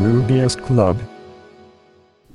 [0.00, 0.96] Rubius Club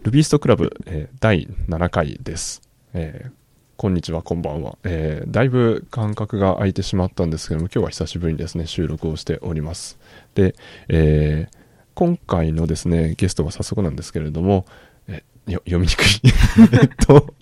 [0.03, 2.61] ルビーストクラブ、えー第7回です、
[2.93, 3.31] えー
[3.75, 9.97] こんにちは、こんばんは、えーだいぶ間隔が空いてしまったんですけども、今日は久しぶりにですね、収録をしております。
[10.35, 10.53] で、
[10.89, 11.57] えー
[11.95, 14.67] 今回のですね、ゲストは早速なんですけれども、
[15.07, 16.05] えよ読みにくい。
[16.81, 17.33] えっと、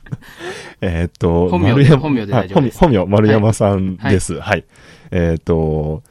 [0.79, 4.39] えっと、本名丸山本名で大丈夫ですあ本本名、丸山さんです。
[4.39, 4.63] はい。
[5.11, 6.01] えっと、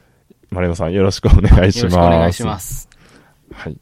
[0.51, 1.95] 丸山さんよろしくお願いします。
[1.95, 2.92] よろしくお願いします。
[3.53, 3.79] はい。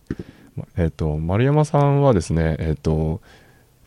[0.57, 3.21] まえっ、と、丸山さんはですね、えっ、と、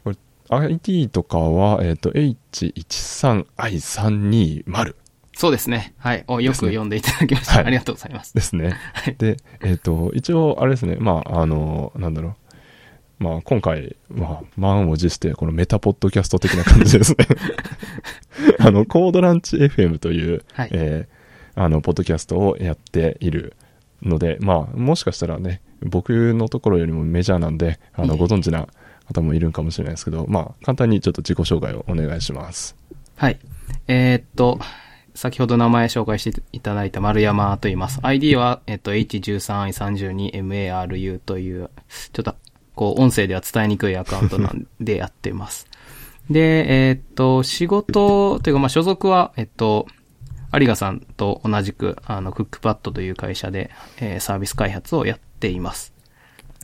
[0.03, 0.17] これ、
[0.49, 4.95] ID とかは、えっ、と、H13I320
[5.35, 5.95] そうですね。
[5.97, 6.23] はい。
[6.27, 7.55] およく読んでいただきました。
[7.55, 8.35] はいありがとうございます。
[8.35, 8.77] ですね。
[9.17, 12.35] で、えっ、と、一応、あれですね、まあ、あの、なんだろう。
[13.23, 17.25] まあ、今回、まあ、満を持して、このメタポッドキャスト的な感じですね。
[18.59, 21.23] あの、コードランチ FM という、はいえー
[21.55, 23.55] あの、ポッドキャストをやっている
[24.03, 28.67] ので、まあ、もしかしたらね、僕のところよりもメジャーなんで、あの、ご存知な
[29.05, 32.75] 方もいるかもしれないですけど、まあ、簡単にちょっと自己紹介をお願いします。
[33.15, 33.39] はい。
[33.87, 34.59] えーっと、
[35.15, 37.99] 先ほど名前紹介していただいた丸山と言います。
[38.01, 41.69] ID は、えっと、H13i32maru という、
[42.13, 42.35] ちょっと、
[42.75, 45.67] こう、音声では伝えにくいアカウントなんでやってます。
[46.29, 49.87] で、えーっと、仕事というか、まあ、所属は、えっと、
[50.59, 55.93] 有賀さんと同じく、あの、クックパッドという会社で、えーサービス開発をやっています。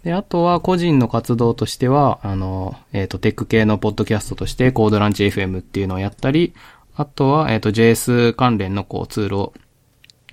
[0.04, 6.54] で、あとは個人の活動としては、あの、えっ、と、テック系のポッドキャストとして、コードランチ FM っていうのをやったり、
[6.96, 9.54] あとは、えっ、と、JS 関連のこう、ツールを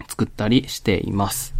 [0.09, 1.55] 作ったりしています。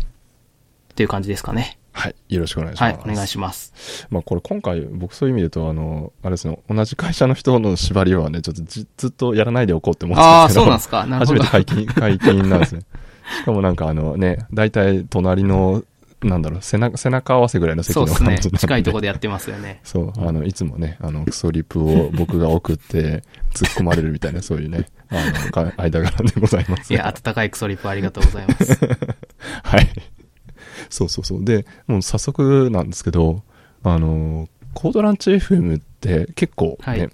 [0.92, 1.78] っていう感じですかね。
[1.97, 2.14] はい。
[2.28, 2.94] よろしくお願いします。
[2.94, 4.06] はい、お願いします。
[4.11, 10.61] まあこれ今回僕そういう意味で言うとあの、あれですね、同じ会社の人の縛りはね、ちょっとじずっとやらないでおこうって思ってああ、たんですけど。
[10.61, 11.02] そうなんですか。
[11.19, 11.47] 初めて。
[11.47, 12.83] 解禁、 解禁なんですね。
[13.41, 15.83] しかもなんかあのね、大体隣の、
[16.22, 18.58] なんだろう、背中、背中合わせぐらいの席のそうですね。
[18.58, 19.80] 近いところでやってますよね。
[19.83, 23.23] そう、あの、いつもね、あの、クソリプを僕が送って、
[23.55, 25.14] 突っ込まれるみたいな、そういうね、あ
[25.45, 26.92] の、か間柄でございます。
[26.92, 28.78] いや、温かいクソリップありがとうございます。
[29.64, 29.89] はい。
[30.91, 31.45] そうそうそう。
[31.45, 33.42] で、もう早速なんですけど、
[33.83, 37.11] あの、コードランチ FM って結構ね、はい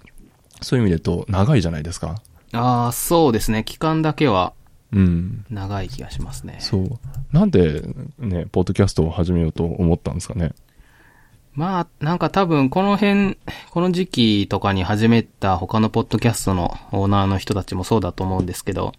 [0.63, 2.23] そういう意味で言うと長いじゃないですか。
[2.53, 3.65] ああ、そうですね。
[3.65, 4.53] 期間だけは
[4.93, 5.45] うん。
[5.51, 6.57] 長い気がしますね。
[6.61, 6.99] そう。
[7.33, 7.83] なんで
[8.19, 10.53] ね、ポッドキャストを始めようと思ったんですかね。
[11.55, 13.37] まあ、なんか多分この辺、
[13.71, 18.93] この時期とかに始めた他のポッドキャストのオーナーの人たちもそうだと思うんですけど、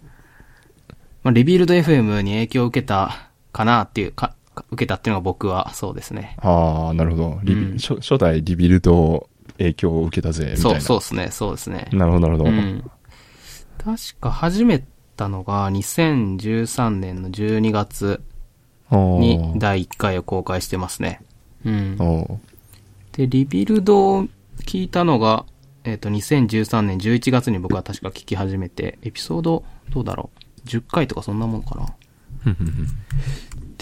[1.23, 4.35] まあ、 Rebuild FM に影響を受けたかなっていうか、か
[4.71, 6.37] 受けたっていうのが僕はそうですね。
[6.39, 7.39] ああ、なるほど。
[7.43, 10.61] リビうん初初代 Rebuild影響を受けたぜ、みたいな。
[10.61, 11.87] そう、そうですね、そうですね。
[11.91, 12.49] なるほど、なるほど。
[12.49, 12.91] うん。
[13.77, 14.83] 確か始め
[15.17, 18.21] たのが2013年の12月
[18.89, 21.21] おにー第1回を公開してますね。
[21.65, 21.97] うん。
[23.13, 24.27] で、リビルドを
[24.65, 25.45] 聞いたのが、
[25.83, 30.29] えっ、と、2013年11月に僕は確か聞き始めて、エピソード、どうだろ
[30.65, 31.85] う ?10 回とかそんなもんかな？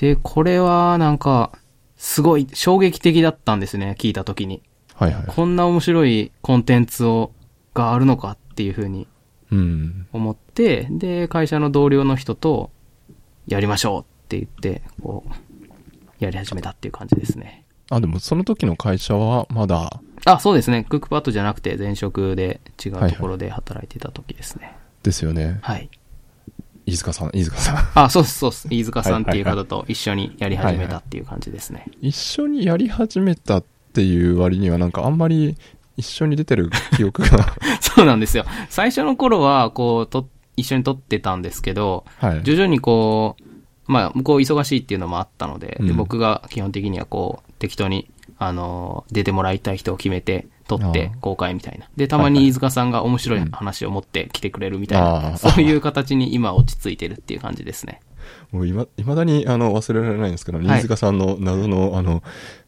[0.01, 1.51] ふんふんふんで、これはなんか、
[1.95, 4.63] すごい衝撃的だったんですね、聞いた時に。
[4.95, 5.23] はいはい。
[5.27, 7.31] こんな面白いコンテンツを、
[7.73, 9.07] があるのかっていう風に
[9.51, 10.07] うん。
[10.11, 12.71] 思って、で、会社の同僚の人と、
[13.47, 15.31] やりましょうって言って、こう、
[16.19, 17.65] やり始めたっていう感じですね。
[17.89, 20.83] あ、でもその時の会社はまだ、あ、そうですね。
[20.83, 24.77] クックパッドじゃなくて前職で違うところで働いてた時ですね。
[25.03, 25.59] ですよね。
[25.61, 25.89] はい。
[26.85, 27.89] 飯塚さん、飯塚さん。
[27.95, 28.67] あ、そうそうです。
[28.69, 31.87] 飯塚さんっていうはい方と一緒にやり始めたっていう感じですね。
[32.01, 35.57] 一緒にやり始めたっていう割にはなんかあんまり
[35.97, 38.45] 一緒に出てる記憶が、 そうなんですよ。
[38.69, 40.27] 最初の頃は、こう、と、
[40.57, 42.41] 一緒に撮ってたんですけど、はい。
[42.43, 43.43] 徐々にこう、
[43.91, 48.09] まあ、向こう忙しいっていうのもあったので、でうん僕が基本的にはこう、適当に、
[48.43, 51.87] あのー、出てもらいたい人を決めて、撮って公開みたいな。
[51.95, 58.01] で、たまに飯塚さんが面白い話を持ってきてくれるみたいあな、あそういう形に今落ち着いてるっていう感じですね。
[58.51, 62.23] もういま、未だにあの忘れられないんですけど、い飯塚さんの謎のあの、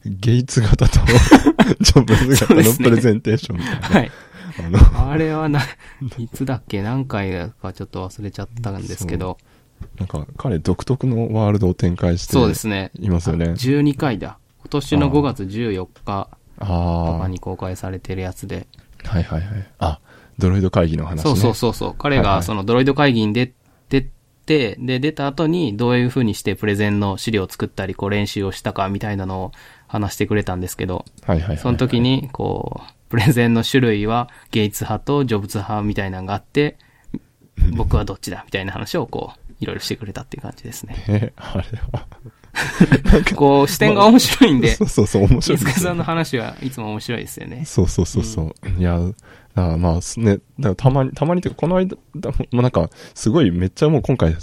[0.05, 0.99] ゲイツ型と
[1.81, 3.87] ジョブズ型のそうですねプレゼンテーションみたいな。
[3.87, 4.11] はい。
[4.59, 5.61] あの、あれはな、
[6.19, 6.83] いつだっけ？
[6.83, 7.31] 何回
[7.61, 9.37] かちょっと忘れちゃったんですけど、
[9.97, 12.91] なんか彼独特のワールドを展開してそうですね。
[12.99, 13.45] いますよね。
[13.47, 14.37] 12回だ。
[14.63, 18.67] 今年の5月14日とかに公開されてるやつで、
[19.03, 19.67] はいはいはい。
[19.79, 19.99] あ、
[20.39, 21.21] ドロイド会議の話ね。
[21.23, 21.95] そうそうそうそう。
[21.97, 23.53] 彼はいはいがそのドロイド会議に出
[23.89, 24.09] て
[24.45, 29.51] て、で、出た後にどういう風にしてプレゼンの資料を作ったり、こう練習をしたかみたいなのを
[29.87, 31.57] 話してくれたんですけど、はいはいはい。
[31.57, 36.77] その時に、こう、プレゼンの種類はゲイツ派とジョブズ派みたいなのがあって、
[37.75, 40.95] 僕はどっちだみたいな話をこう、いろいろしてくれたっていう感じですね。
[41.07, 42.07] え、あれは、
[43.35, 46.03] こう、視点が面白いんでそ、うそうそう、面白い飯塚さんの。
[46.03, 47.63] 話はいつも面白いですよね。
[47.65, 48.69] そうそうそうそう。
[48.79, 49.13] いや、だか
[49.55, 50.39] らまあ、すね、
[50.77, 54.35] たまに、たまにというか、この間、だもうなんか、すごいめっちゃもう今回、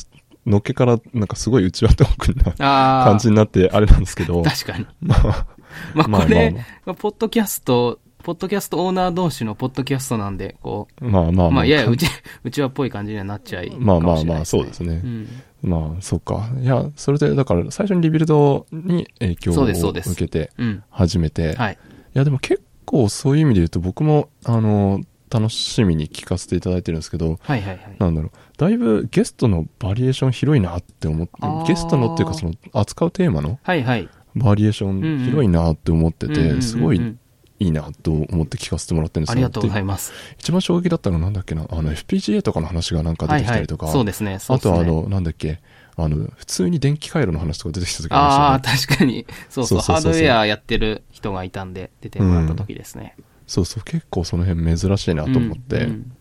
[0.47, 3.05] のっけから、なんかすごい内輪トークなああ。
[3.05, 4.87] 感じになって、あれなんですけど、確かに。
[5.01, 5.47] まあ、
[5.95, 6.57] まあ、まあこれ、ま
[6.87, 12.07] まあポッドキャスト、ポッドキャストオーナー同士のポッドキャストなんで、こまあまあまあ、う、まあ、ややうち、
[12.45, 13.71] うちわっぽい感じにはなっちゃい。
[13.79, 15.07] まあまあまあ、そうですねう。
[15.07, 15.29] ん。
[15.63, 16.51] まあ、そっか。
[16.61, 20.83] いや、それで、だから、最初にリビルドに影響を受けて、うん。
[20.91, 21.75] 始めて、はい。
[21.75, 21.77] い
[22.19, 27.97] や、でも結構そういう意味で言うと、僕も、あの、楽しみに聞かせていただいてるんですけど、はいはいはい。
[27.99, 31.33] なんだろう、だいぶゲストのバリエーション広いなって思って
[31.69, 34.09] ゲストのっていうか、その、扱うテーマのはいはい。
[34.35, 37.17] バリエーション広いなって思ってて、すごい
[37.61, 40.13] いいなと思って聞かせてもらってるんですありがとうござでいます。
[40.39, 43.93] 一番衝撃だったのはなんだっけな、あの、FPGA とかの話がなんか出はいはいてきたりとか、。
[43.93, 44.39] そうですね。
[44.39, 45.61] そうですねあとはあの、なんだっけ、
[45.97, 48.97] あの、普通に電気回路の話とか出てきた時あああ、りましたよね。
[48.97, 49.27] 確かに。
[49.51, 53.15] そうそう、ハードウェアやってる人がいたんで、出てもらった時ですね。
[53.47, 56.13] そうそう、結構その辺珍しいなと思って、うんうん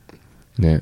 [0.57, 0.81] ね。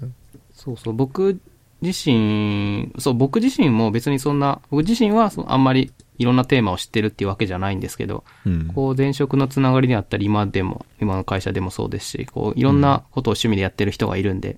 [0.53, 1.39] そうそう、僕
[1.81, 8.67] 自身、そう、僕自身も別にそんな、僕自身はそのあんまりいろんなテーマを知ってるっていうわけじゃないんですけど、うん。
[8.67, 14.57] こう前職のつながりであったり、今でも、今の会社でもそうですし、こういろんなことを趣味でやってる人がいるんで、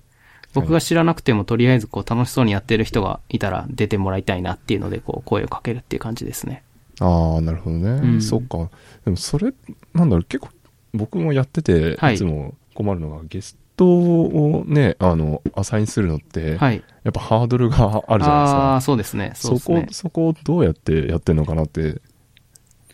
[0.52, 6.62] 僕が知らなくてもとりあえずこう楽しそうにやってる人がいたら出てもらいたいなっていうので、こう声をかけるっていう感じですね。
[7.00, 7.90] ああ、なるほどね。
[7.90, 8.70] うんそっか。
[9.04, 9.52] でもそれ、
[9.94, 10.48] なんだろう、結構
[10.92, 16.82] 僕もやってて、はいいつも困るのが、ゲストをね、あの、アサインするのって、はい。
[17.04, 18.80] やっぱハードルがあるじゃないですあかあ、。
[18.80, 19.32] そうですね。
[19.34, 19.92] そねこ、。
[19.92, 22.00] そこをどうやってやってんのかなって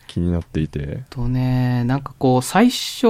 [0.06, 1.04] 気になっていて。
[1.10, 3.06] とね、なんかこう、最初、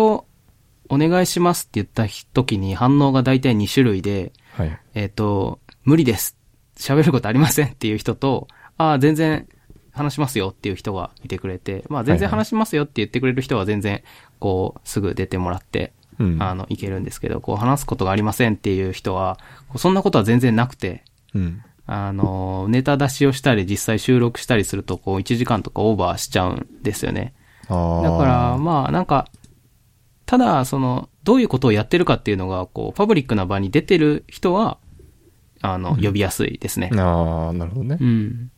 [0.89, 4.79] お願いしますって言った時に反応が大体2種類で、はい。
[4.95, 6.37] えっ、と、無理です。
[6.77, 9.49] 喋ることありませんっていう人と、ああ、全然
[9.93, 14.03] 話しますよっていう人がいてくれて、まあ全然話しますよって言ってくれる人は全然、
[14.39, 15.96] こう、すぐ出てもらって、うん。
[16.39, 19.39] あの、いけるんですけど、こう、話すことがありませんっていう人は、
[19.77, 21.05] そんなことは全然なくて、
[21.35, 21.63] うん。
[21.87, 27.35] あの、ネタ出しをしたり、実際収録したりすると、こう、1時間とかオーバーしちゃうんですよね。
[27.69, 29.29] だから、まあ、なんか、
[30.25, 34.79] ただ、その、どういうことをやってるかっていうのが、こう、パブリックな場に出てる人は、
[35.61, 36.91] あの、呼びやすいですね。
[36.95, 38.05] ああ、なるほどねう。
[38.05, 38.51] ん。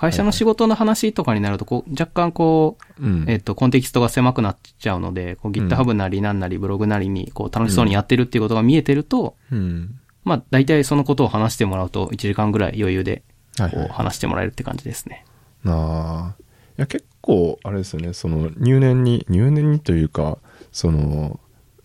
[0.00, 3.24] 会社の仕事の話とかになると、こう、若干こう、うん。
[3.28, 10.00] えっと、コンテキストが狭くなっちゃうので、こう、GitHub なりなんなりブログなりに、こう、楽しそうにやってるっていうことが見えてると、うん。
[10.24, 13.24] まあ、大体そのことを話してもらうと、1時間ぐらい余裕で、
[13.58, 15.26] こう、話してもらえるって感じですね。
[15.66, 16.42] ああ。
[16.78, 20.38] いや、結構、あれですよね、その、入念に、入念にというか、
[20.72, 21.38] その、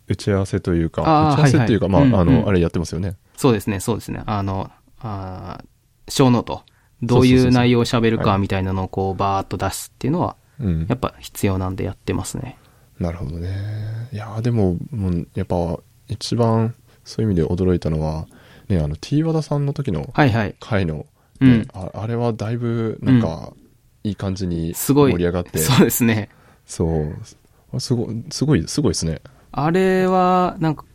[0.08, 3.18] 打ち合わせというか、打ち合わせっていうか、はいはいまあ、あの、うんうんあれやってますよね。
[3.36, 4.24] そうですね、そうですね。
[4.26, 4.72] あの、
[5.02, 5.66] あー
[6.08, 6.64] show note。
[7.02, 10.96] どういそう内容を喋るはいかみたいなのをこうバーっと出すっていうのは、うんや。
[10.96, 12.58] っぱ必要なんでやってますね。
[13.00, 13.50] なるほどね。
[14.14, 15.78] いやーでも、もうやっぱ、
[16.08, 18.28] 一番、そういう意味で驚いたのは、
[18.70, 20.56] ね、あの、T 和田さんの時のはいはい。
[20.60, 21.06] 回の、
[21.42, 23.52] うんねああれはだいぶ、なんか、
[24.04, 24.74] いい感じに。
[24.74, 26.30] 盛り上がって、そうですね。
[26.66, 27.16] そう。
[27.74, 29.20] あすごい、すごい、すごいですね。
[29.52, 30.86] あれは、なんか、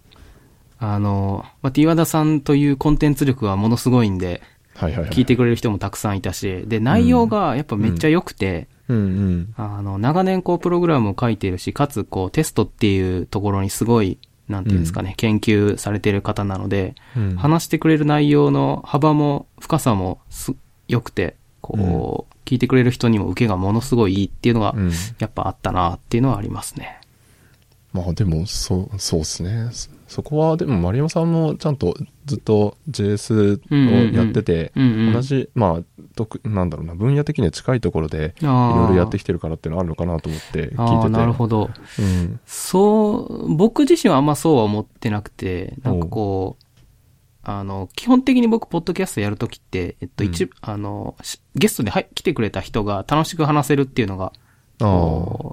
[0.78, 4.49] あの、まあ、T 和田さんというコンテンツ力はものすごいんで、はいはいはい。
[4.88, 8.96] 聞いてくれる人もたくさんいたし、で、内容がやっぱめっちゃ良くて、うん。
[8.96, 9.54] うん。
[9.56, 14.18] あの、長年こう、プログラムを書いているし、かつこう、テストっていうところにすごい、
[14.48, 17.36] なんていうんですかね、研究されてる方なので、うん。
[17.36, 20.54] 話してくれる内容の幅も深さもす
[20.88, 24.92] 良くて、こう、聞いてくれる人にも受けがものすごいいいっていうのが、うん。
[25.20, 27.00] やっぱあったなっていうのはありますね。
[27.92, 29.70] まあでも、そう、そうですね。
[30.10, 31.94] そそこは、でも丸山さんもちゃんと
[32.26, 41.08] ずっと JS をやってて、同じ、まあ、特、なんだろうな、分野的には近いところで、いろいろやってきてるからっていうのはあるのかなと思って聞いてて。
[41.10, 41.70] なるほど。
[41.98, 42.40] うん。
[42.44, 46.64] そう、僕自身はあんまそうは思ってなくて、なんかこう、
[47.42, 54.32] あの、基本的に僕、ポッドキャストやるときって、えっと、うん一、あの、しゲストではい来てくれた人が楽しく話せるっていうのが、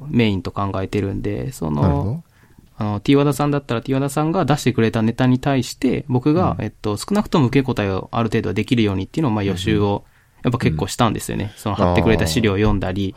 [0.10, 2.27] メインと考えてるんで、その、ど。
[2.78, 10.06] あの、T 和田さんだったら T 和田さんが出してくれたネタに対して、僕が、うんえっと、少なくとも受け答えをある程度はできるようにっていうのを、まあ予習を、
[10.44, 11.52] やっぱ結構したんですよね。
[11.58, 13.16] その貼ってくれた資料を読んだり。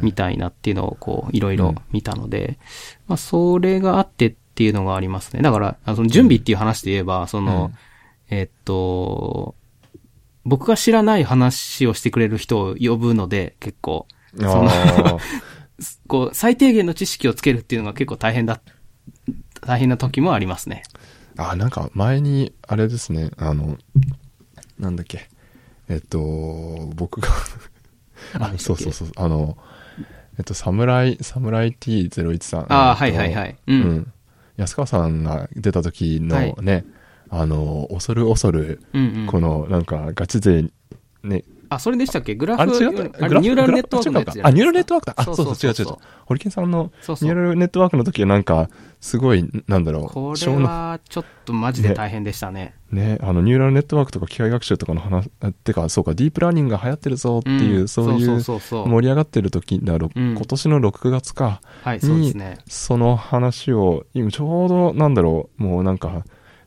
[0.00, 2.58] みたいなっていうのをこう、いろいろ見たので、
[3.06, 5.42] まあ、それがあってっていうのがありますね。
[5.42, 7.70] だから、その準備っていう話で言えば、その、
[8.30, 9.54] えっと、
[10.44, 14.06] 僕が知らない話をしてくれる人を呼ぶので、結構、
[14.40, 15.18] あそのあ。
[16.06, 18.60] こう、最低限の知識をつけるっていうのが結構大変だ、
[19.60, 20.82] 大変な時もありますね。
[21.36, 23.78] あ、なんか前に、あれですね、あの、
[24.78, 25.28] なんだっけ。
[25.88, 26.18] えっと、
[26.94, 27.28] 僕が
[28.34, 29.08] あ そうそうそう。
[29.16, 29.56] あの、
[30.38, 32.66] えっと、サムライ、サムライ T013。
[32.68, 33.56] ああ、はいはいはい。
[33.66, 33.72] う。
[33.72, 34.12] うんん。
[34.56, 36.84] 安川さんが出た時のね、
[37.30, 39.26] あの、恐る恐る、うんうん。
[39.26, 40.70] この、なんか、ガチ勢、
[41.22, 41.44] ね、
[41.74, 42.34] あ、それでしたっけ？
[42.34, 43.24] グラフ、あれ違った？
[43.24, 45.14] あれニューラルネットワークのやつじゃあ、ニューラルネットワークだ。
[45.16, 45.96] あ、そそううそう、違う違う違う。
[46.26, 46.92] ホリケンさんの。
[47.02, 48.68] ニューラルネットワークの時はなんか、
[49.00, 52.74] すごい、なんだろう、これは、ちょっとマジで大変でしたね。
[52.92, 62.58] ね、あの、ニューラルネットワークとか機械学習とかの話、あてか、そうか、ディープラーニングが流行ってるぞっていう、んそういうそうそうそう盛り上がってる時だろ、うん今年の6月か、はい、そうですね。
[62.68, 66.24] その話を、今ちょうど、なんだろう、もうなんか、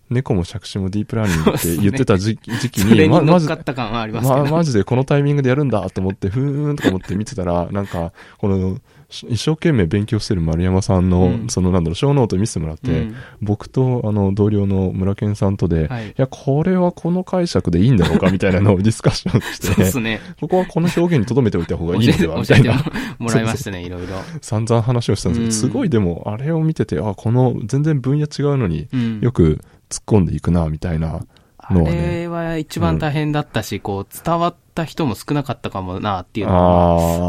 [0.10, 4.44] 猫も杓子もディープラーニングって言ってた時,、時期に、 ま、マジでっかっ、た感はありますけど。
[4.44, 8.78] ま、 マジでこのタイミングでやるんだと思って、ふーんとか思って見てたら、なんか、この、
[9.10, 20.20] し一生懸命勉強してる丸山さんの、うんそのなんだろう、 show note 見せてもらって、うん僕とあの同僚の村健さんとで、はいいや、これはこの解釈でいいんだろうかみたいなのをディスカッションして、 ね。
[20.40, 22.84] ここはこの表現に留めておいた方がいいのではみたいな、
[23.20, 24.08] もらいましたね、いろいろ。
[24.42, 31.22] 散々話をしたんですけど、うんすごいでも、あれを見てて、あ、この全然分野違うのにうんよく突っ込んでいくな、みたいな
[31.58, 32.22] あのはね。
[32.22, 36.60] れは一番大変だったし、こう、伝わった人も少なかったかもな、っていうのが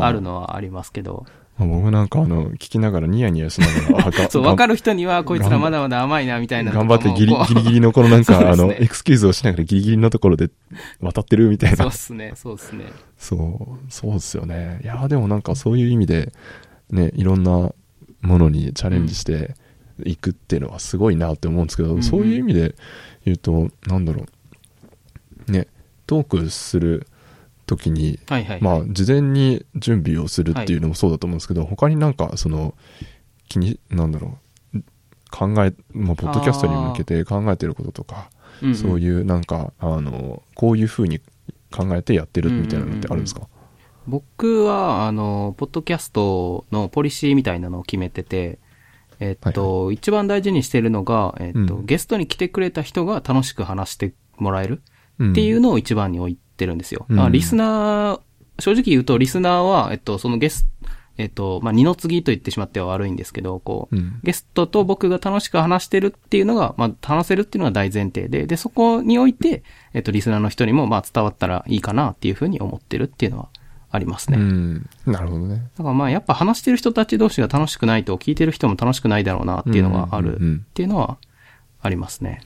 [0.01, 1.27] ああるのはありますけど。
[1.59, 10.51] 僕なんかあの、聞きながらニヤニヤしながら、 そう、わかる人には、こいつらまだまだ甘いな、みたいなの頑張ってギリギリギリのこのなんか、 あの、エクスキューズをしながらギリギリのところで
[11.01, 11.91] 渡ってるみたいなそうっ。
[11.93, 12.85] すね、そうっすね。
[13.17, 14.81] そう、そうですよね。
[14.85, 16.35] いや、でもなんかそういう意味で、
[16.91, 17.73] ね、いろんな
[18.21, 19.55] ものにチャレンジして
[20.05, 22.75] いくっていうのはすごいなって思うんですけど、うんそういう意味で
[23.25, 24.25] 言うと、なんだろ
[25.49, 25.53] う。
[25.53, 25.69] ね、
[26.07, 27.07] トークする
[27.67, 28.63] 時に、はいはい。
[28.63, 32.75] まあ、事前に準備をするっていうのもそうだと思うんですけど、他になんか、その、
[33.49, 34.39] 気に、なんだろ
[34.75, 34.83] う、
[35.31, 38.31] 考え、まあ、ポッドキャストに向けて考えてることとか、
[38.63, 38.75] うんうん。
[38.75, 41.21] そういうなんか、あの、こういう風に
[41.71, 43.49] 考えてやってるみたいなのってあるんですか、
[44.07, 48.59] 僕は、あの、ポッドキャストのポリシーみたいなのを決めてて、
[49.21, 51.87] えっと、一番大事にしてるのが、えっと、うん。
[51.87, 54.83] ゲストに来てくれた人が楽しく話してもらえる
[55.19, 55.33] うん。
[55.33, 57.07] っていうのを一番に置いてるんですよ。
[57.09, 57.21] うん。
[57.21, 58.21] あリスナー、
[58.59, 60.69] 正直言うと、リスナーは、えっと、そのゲス
[61.19, 64.21] えっと、まあ、二の次と言ってしまっては悪いんですけど、こう、うん。
[64.23, 69.63] ゲストと僕が楽しく話してるっていうのが、まあ、話せるっていうのが大前提で、で、そこにおいて、
[69.95, 73.49] えっと、リスナーの人にも、まあ、伝わったらいいかなっていうふうに思ってるっていうのは
[73.91, 74.39] ありますね。
[74.39, 74.89] うん。
[75.07, 75.69] なるほどね。
[75.77, 81.19] だからまあやっぱ話してる人たち同士が楽しくないと聞いてる人も楽しくないだろうなっていうのがあるっていうのは
[81.81, 82.43] ありますね。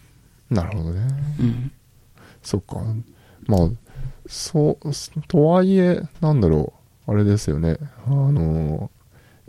[0.50, 1.00] なるほどね。
[1.40, 1.72] うん。
[2.42, 2.76] そっか。
[3.46, 3.68] まあ、
[4.26, 6.72] そう、とはいえ、なんだろ
[7.06, 7.78] う、あれですよね。
[8.06, 8.90] あの、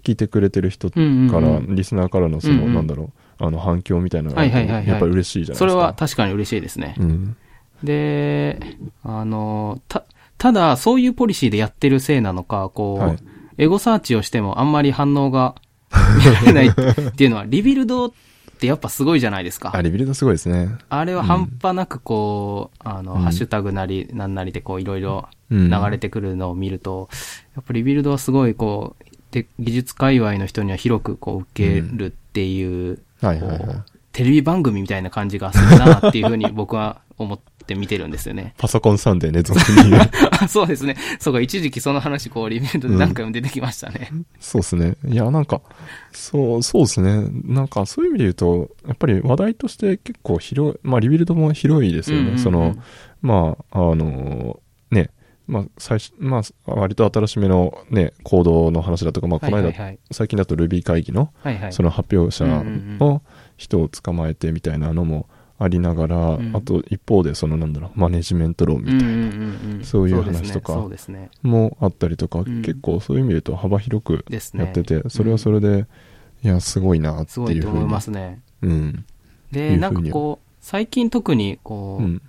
[0.04, 5.60] 聞いてくれてる人から、うんうんうんリスナーからのその、うんうんなんだろう、あの反響みたいなのがあるとはいはいはいはいやっぱり嬉しいじゃないですか。
[5.60, 6.96] それは確かに嬉しいですね。
[7.00, 7.38] うん。
[7.84, 8.60] で、
[9.04, 10.04] あの、た、
[10.42, 13.18] ただそういうポリシーでやってるせいなのか、こう、はい。
[13.60, 15.54] エゴサーチをしてもあんまり反応が
[16.18, 18.12] 見られないっていうのは、リビルドっ
[18.60, 19.70] てやっぱすごいじゃないですか。
[19.72, 20.70] あ、 Rebuild すごいですね。
[20.90, 23.22] あれは半端なくこう、あの、うん。
[23.22, 25.70] ハッシュタグなり、なんなりでこういろいろうん。
[25.70, 27.08] 流れてくるのを見ると、
[27.56, 33.60] やっぱ Rebuild はすごいこう、で技術界隈の人には広くこう受けるっていう、はいはいはい。
[33.60, 37.40] こうテレビ番組みたいな感じがするなっていうふうに僕は思っ
[37.74, 38.54] て見てるんですよね。
[38.58, 39.96] パソコンサンデーね、俗に
[40.50, 40.96] そうですね。
[41.20, 44.10] そうか、一時期その話こう Rebuild で何回も出てきましたね。
[44.40, 44.96] そうですね。
[45.08, 45.62] いや、なんか、
[46.12, 47.28] そう、そうですね。
[47.46, 52.22] なんか、そういう意味で言うと、やっぱり話題として結構広い、まあ、 Rebuild も広いですよね。
[52.22, 52.76] うんうんうんその、
[53.22, 54.60] まあ、あの、
[54.90, 55.12] ね、
[55.48, 60.00] まあ、最初、まあ、割と新しめのね、コードの話だとか、まあ、この間、はいはいはい。
[60.12, 61.74] 最近だと Ruby 会議の、はいはい。
[61.74, 63.22] その発表者うんうんの
[63.58, 65.28] 人を捕まえてみたいなのも
[65.64, 70.88] ありながら、んあと一方でそのなんだろう、マネジメント論みたいなうんうんうんうんそういう話とか。
[71.44, 74.26] もあったりとか、ん結構そういう意味で言うと幅広く。
[74.30, 75.86] やってて、それはそれで、
[76.44, 77.86] いや、すごいなっていうふうに。
[77.86, 78.42] ますね。
[78.62, 79.06] うん。
[79.52, 82.22] いで、なんにかこう、最近特にこう、うん。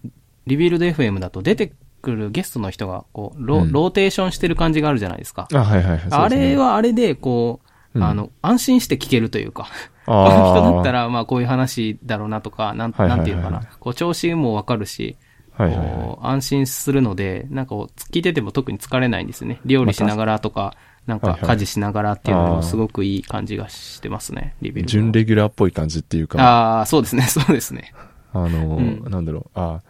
[0.46, 1.72] Rebuild FM だと出て
[2.02, 5.48] くるゲストの人が、こうロ、うんローテーションしてる感じがあるじゃないですか。
[5.52, 6.00] あ、はいはいはい。
[6.10, 9.68] あれは、はあれで、こう、うんあの、安心して聞けるというか、
[10.06, 13.18] こあの人だったら、ら、まあこういう話だろうなとか、なん、はいはいはい。
[13.18, 13.62] なんていうのかな。
[13.78, 15.16] こう、調子もわかるし、
[15.54, 19.60] はいはいはこう安心するので、なんか聞いてても特に疲れないんですね。
[19.66, 20.74] 料理しながらとか、
[21.06, 24.82] なんか家事しながらっていうのもすごくいい感じがしてますね、リビい。
[24.84, 24.92] ルド。
[24.92, 27.92] 準レギュラーっぽい感じっていうか、ああ、そうですね、そうですね。
[28.32, 29.04] あの、うん。
[29.10, 29.82] なんだろう、あ、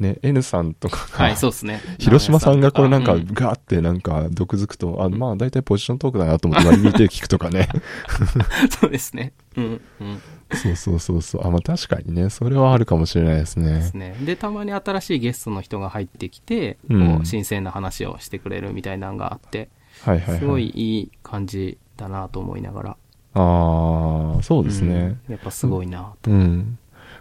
[0.00, 1.80] ね、N さんとかが、はい、そうですね。
[1.98, 7.68] 広島さんがこれなんかうガーってなんか毒づくと、あまあ大体ポジショントークだなと思って割り見て聞くとかね。
[8.80, 9.32] そうですね。
[9.56, 10.22] うん、うん。
[10.54, 11.46] そうそうそうそう。
[11.46, 13.94] あ、まあ確かにね、それはあるかもしれないですでねす。
[13.94, 14.16] ね。
[14.24, 19.68] で、たまに新しいゲストの人が入ってきて、うんこう新鮮な話をしてくれるみたいなのがあって、
[20.04, 20.38] はいはいはい。
[20.40, 22.96] すごいいい感じだなと思いながら。
[23.34, 25.18] ああ、そうですね。
[25.28, 26.30] うんやっぱすごいなと。
[26.30, 26.78] うん。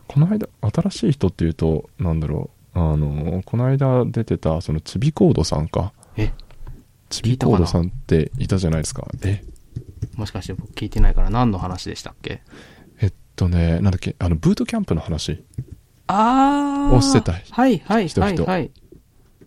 [0.07, 2.56] この間、新しい人っていうと、なんだろう。
[2.79, 5.93] あの、この間出てた、そのちびコードさんか。
[6.15, 6.31] え、
[7.09, 9.07] ちびコードさんっていたじゃないですか。
[9.23, 9.43] え、
[10.15, 12.41] もしかして僕聞いてないから何の話でしたっけ？
[13.01, 15.43] えっとね、なんだっけ、あの、ブートキャンプの話。
[16.07, 16.95] あー。
[16.95, 18.71] をしてたはいはい人々はいはい。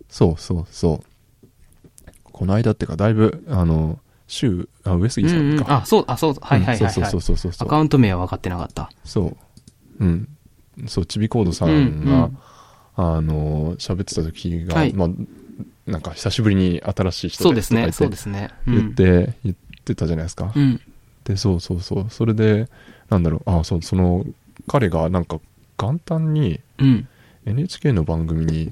[0.09, 2.11] そうそうそう。
[2.23, 5.77] この間ってか、だいぶ、あの、週、あ、上杉さうんうんん、か。
[5.83, 7.67] あ、そう、あ、そう、はいはいはい、はいうんそうそうそうそうそう。
[7.67, 8.91] アカウント名は分かってなかった。
[9.05, 9.37] そ
[9.99, 10.03] う。
[10.03, 10.27] うん。
[10.87, 12.37] そう、ちびコードさうんんが、うん
[13.01, 15.09] あの、喋ってた時が、はいまあ、
[15.85, 18.49] なんか久しぶりに新しい人そうですね、とか言ってそうですね。
[18.67, 20.51] うん言って、言ってたじゃないですか。
[20.55, 20.81] うん。
[21.23, 22.05] で、そうそうそう。
[22.09, 22.67] それで、
[23.09, 24.25] なんだろう、あ、そう、その、
[24.67, 25.39] 彼がなんか
[25.77, 27.07] 元旦にうん。
[27.45, 28.71] NHK の番組に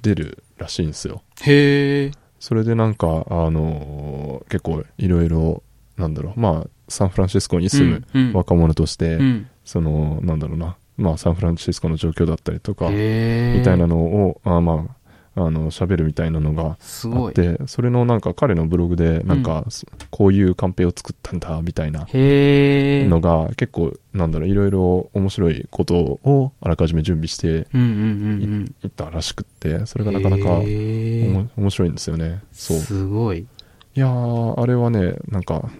[0.00, 1.22] 出るらしいんですよ。
[1.42, 2.10] へえ。
[2.40, 5.62] それでなんか、あの結構いろいろ、
[5.96, 9.48] なんだろう、まあ、サンフランシスコに住むうんうん若者として、うん。
[9.64, 12.90] その、なんだろうな、まあ、サンフランシスコの状況だったりとか。
[12.90, 14.88] みたいなのを、あま
[15.34, 16.76] あ、あの、喋るみたいなのが
[17.14, 17.26] あ。
[17.28, 19.64] って、それのなんか彼のブログで、なんか、
[20.10, 22.06] こういうカンペを作ったんだ、みたいな。
[22.12, 27.68] のが、結構、なんだろう、いろいろ面白いことをあらかじめ準備して
[28.82, 30.12] いったらしくって、それうん。
[30.12, 30.62] がなかなか、
[31.56, 32.42] 面白いんですよね。
[32.52, 32.76] そう。
[32.78, 33.46] すごい。
[33.94, 35.70] いやー、あれはね、なんか、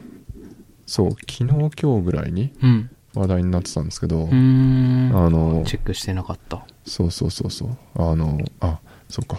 [0.87, 2.91] そう、昨日今日ぐらいにうん。
[3.15, 4.29] 話題になってたんですけど。
[4.31, 6.65] あの、チェックしてなかった。
[6.85, 9.39] そうそうそうそう、あの、あ、そうか、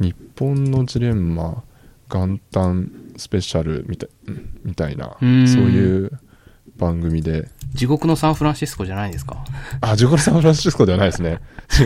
[0.00, 1.62] 日本のジレンマ
[2.08, 4.10] 元旦スペシャルみたい
[4.64, 6.20] みたいな、そううんいう
[6.76, 9.44] 番組で、地獄のサンフランシスコじゃないですか。
[9.80, 11.40] あ、地獄のサンフランシスコではないですね。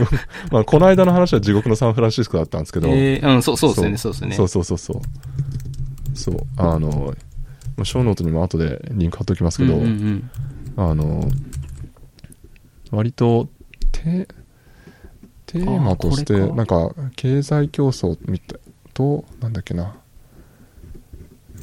[0.53, 4.37] まあ、この間の話は地獄のサンフランシスコだったんですけど、えー、うん、そう、そうですよね、そうですよね。
[4.37, 5.01] そうそうそうそう。
[6.15, 7.15] そう、あの、
[7.77, 10.31] まあショーノートにも後でリンク貼っておきますけど、うんうんうん
[10.81, 11.29] あの、
[12.93, 13.49] 割と
[13.91, 14.29] テ、
[15.45, 18.61] テーマとして、なんか、経済競争みたい
[18.95, 19.97] と、なんだっけな、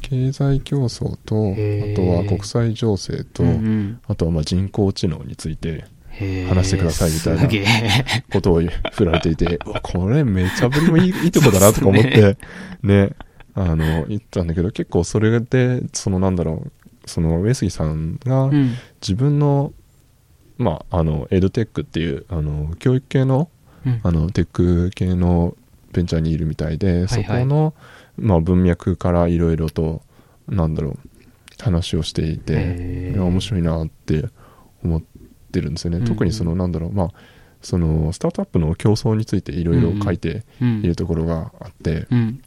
[0.02, 4.00] 経済競争と、あとは国際情勢と、うんうん。
[4.06, 5.86] あとはまあ人工知能について
[6.46, 7.48] 話してくださいみたいな。
[8.30, 12.36] ことを振られていて、 これめちゃぶりもいいいいとこだなとか思って、
[12.84, 13.12] ね、
[13.54, 16.72] あの、言ったんだけど、結構それで、そのなんだろう、
[17.06, 18.74] その上杉さんがうん。
[19.00, 19.72] 自分の、
[20.58, 23.48] まあ、あの、エドテックっていう、あの、教育系の、
[23.84, 24.00] うん。
[24.02, 25.56] あの、テック系の
[25.92, 27.74] ベンチャーにいるみたいで、はいそこの、
[28.18, 30.02] まあ、文脈からいろいろと、
[30.48, 30.98] なんだろう、
[31.62, 34.26] 話をしていて、面白いなって
[34.84, 35.02] 思っ
[35.52, 35.98] てるんですよね。
[35.98, 36.08] うんうん。
[36.08, 37.08] 特にその、なんだろう、まあ、
[37.62, 42.40] その、スタートアップの競争についていろいろ書いてうんいるところがあって、うん。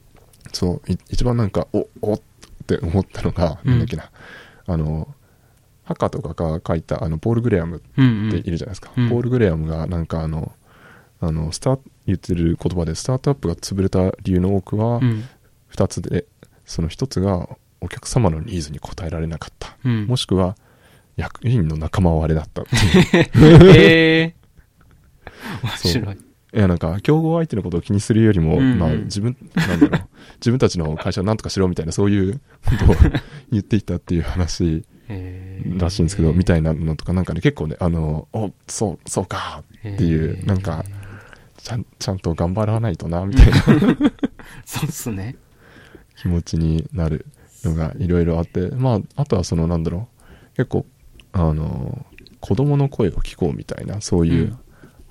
[0.53, 2.21] そう、い一番なんか、お、おっ
[2.65, 4.11] て思ったのが、うんなんだっけな、
[4.69, 5.07] あの、
[5.83, 8.29] ハカとかが書いた、あの、ポール・グレアムうんうん。
[8.29, 8.91] っているじゃないですか。
[8.95, 10.51] うんポール・グレアムが、なんかあの、
[11.19, 15.23] あの、スター言ってる言葉で、スタートアップが潰れた理由の多くはう、ん。
[15.73, 16.25] 2つで、
[16.65, 17.49] その1つが、
[17.81, 19.77] お客様のニーズに応えられなかった。
[19.83, 20.05] うん。
[20.05, 20.55] もしくは、
[21.17, 23.73] 役員の仲間割れだったっていう。
[23.75, 24.35] へえ。
[25.63, 26.17] 面白い。
[26.53, 28.79] いや、なんか、競合相手のことを気にするよりも、うんうん。
[28.79, 30.01] まあ、自分、なんだろう、
[30.41, 32.39] 自分たちの会社をなんとかしろみたいな、そういうこ
[32.85, 32.95] とを
[33.51, 34.83] 言っていたっていう話
[35.77, 40.83] らしいんですけど、みたいなのとか、なんかね、結構ね、あの、お、そう、そうか、っていう、なんか、
[41.57, 43.57] ちゃん、ちゃんと頑張らないとな、みたいな。
[44.65, 45.35] そうっすね。
[46.15, 47.27] 気持ちになる
[47.63, 50.07] のがいろいろあって、まあ、あとはその、なんだろ
[50.53, 50.85] う、結構、
[51.31, 52.05] あの、
[52.39, 54.57] 子供の声を聞こうみたいな、そういううん。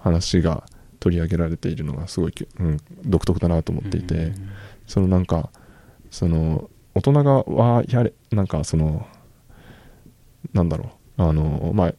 [0.01, 0.65] 話が
[1.01, 4.49] 取り上げられているのがすごい、うん、独特だなと思っていて、うん
[4.89, 5.51] そのなんか、
[6.11, 9.07] その、大人がはやれ、なんかその、
[10.55, 11.95] なんだろう、あの、まあ、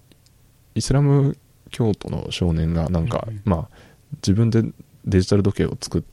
[0.73, 1.37] イスラム
[1.69, 3.77] 教徒の少年がなんか、うんうんまあ、
[4.15, 4.63] 自分で
[5.05, 6.03] デジタル時計を作っ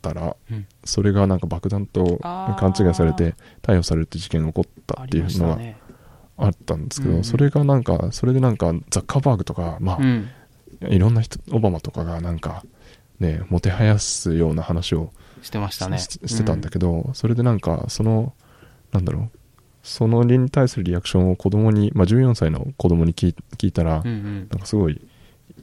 [0.00, 5.58] たら、うんそれがなんか爆弾と勘違いされて逮捕されるって事件が起こったっていうのが。
[6.36, 10.28] あったんですけど、うんうんそれがなんか、それでなんかザッカーバーグとか、まあ、うん。
[10.88, 12.64] いろんな人、オバマとかがなんか、
[13.20, 15.98] ね、もてはやすような話をしてましたね。
[15.98, 18.34] ししてたんだけど、それでなんかその
[18.92, 19.38] なんだろう
[19.84, 24.48] そのに対するリアクションを子供に、まあ、14歳の子供に聞い聞いたら、うんうん。
[24.50, 25.00] なんかすごい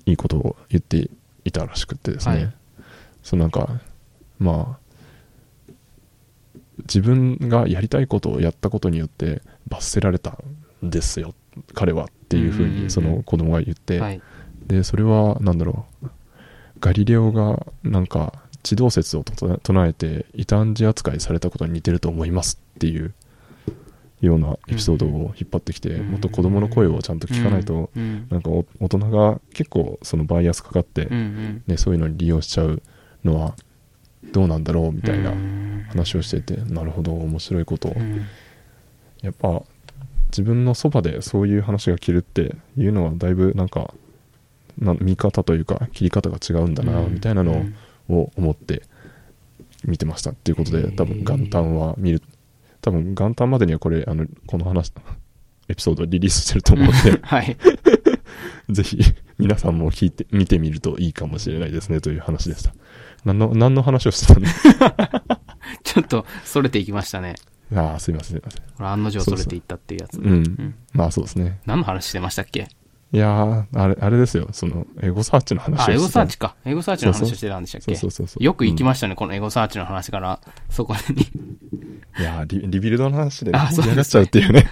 [0.06, 1.10] いいことを言って
[1.44, 2.54] いたらしくってですね、はい。
[3.24, 3.82] そのなんか
[4.38, 5.74] まあ
[6.84, 10.38] 自分がやりたいことをやったことによって罰せられた
[10.86, 11.34] んですよ
[11.74, 12.84] 彼はっていうふううんうんうん。
[12.84, 14.22] にその子供が言って、はい。
[14.72, 16.08] でそれはなんだろう。
[16.80, 23.14] ガリレオがなんか地動説をと唱えて異端児扱いされたことに似てると思いますっていう
[24.22, 28.28] ようなエピソードを引っ張ってきて、うんもっと子供の声をちゃんと聞かないと、うん。
[28.30, 31.06] なんかお大人が結構そのバイアスかかって。
[31.06, 32.82] ね、そういうのに利用しちゃう
[33.24, 33.56] のは
[34.32, 35.86] どうなんだろうみたいなうん。
[35.90, 37.90] 話をしていて、なるほど面白いこと。
[37.90, 38.26] を、うん。
[39.22, 39.64] やっぱ
[40.28, 43.90] 自分のそばでそういう話が聞けるっていうのはだいぶなんかな
[44.78, 47.66] 見方というか切り方が違うんだなみたいなの
[48.10, 48.84] を思って
[49.86, 52.22] 見てましたっていうことで多分元旦は見る
[52.82, 54.92] 多分元旦までにはこれあのこの話
[55.68, 57.58] エピソードリリースしてると思うので はい。
[58.70, 59.00] ぜひ
[59.38, 62.74] 皆さんも聞いて見てみるといいかもしれないですねという話でした。
[63.26, 65.42] 何の何の話をしてたんだ
[65.84, 67.36] ちょっと、それていきましたね。
[67.74, 68.62] ああすいませんすいません。
[68.76, 70.20] これ案の定それていったっていうやつ。
[70.20, 70.76] うん、ん。
[70.94, 71.60] まあそうですね。
[71.66, 72.68] 何の話してましたっけ？
[73.14, 74.48] いやーあれあれですよ。
[74.54, 76.56] そのエゴサーチの話あ、エゴサーチか。
[76.64, 77.96] エゴサーチの話をしてたんでしたっけ？
[77.96, 78.44] そうそうそうそう。
[78.44, 81.00] よく行きまましたね、このエゴサーチの話から、そこに。
[81.00, 84.72] す、いやーリ Rebuild の話であ盛り上がっちゃうっていうね。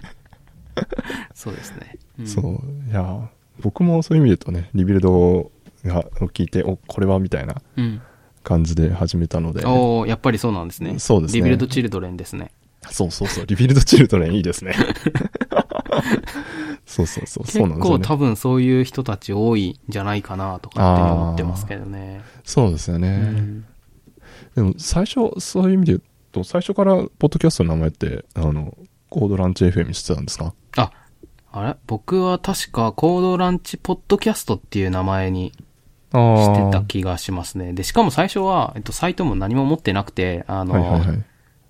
[1.36, 1.98] そうですね。
[2.24, 2.28] ん。
[2.28, 2.90] そう。
[2.90, 3.28] いやー
[3.62, 5.52] 僕もそういう意味で言うとね Rebuild
[5.84, 8.02] がを聞いておこれはみたいなうん。
[8.42, 9.66] 感じで始めたので。
[9.66, 10.98] おーやっぱりそうなんですね。
[10.98, 11.40] そうですね。
[11.40, 12.52] Rebuild チルドレンですね。
[12.90, 13.46] そうそうそう。
[13.46, 14.74] Rebuild チルドレンいいですね
[16.90, 17.44] そうそうそう。
[17.44, 18.00] 結そうなんですよね。
[18.00, 22.22] 構多分そういう人たち多いんじゃないかなとか勝手に思ってますけどね。
[22.44, 23.66] そうですよね、うん。
[24.56, 28.76] でも最初そういう意味で言うと最初からポッドキャストの名前ってあの
[29.10, 30.54] コードランチ FM してたんですか？
[30.78, 30.92] あ、
[31.52, 31.76] あれ？
[31.86, 35.54] 僕は確かコードランチポッドキャストっていう名前に
[36.12, 37.74] あしてた気がしますね。
[37.74, 41.24] で、しかも最初は、えっと、サイトも何も持ってなくて、あの、はいはいはい。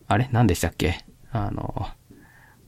[0.07, 0.29] あれ？
[0.31, 1.05] 何でしたっけ？
[1.33, 1.87] あの、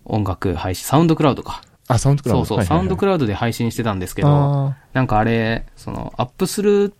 [0.04, 1.62] 音楽配信、サウンドクラウドか。
[1.91, 6.93] あサウンドクラウドそうそう、サウンドクララウドで配信してたんですけど、あなんかあれ、その、アップする、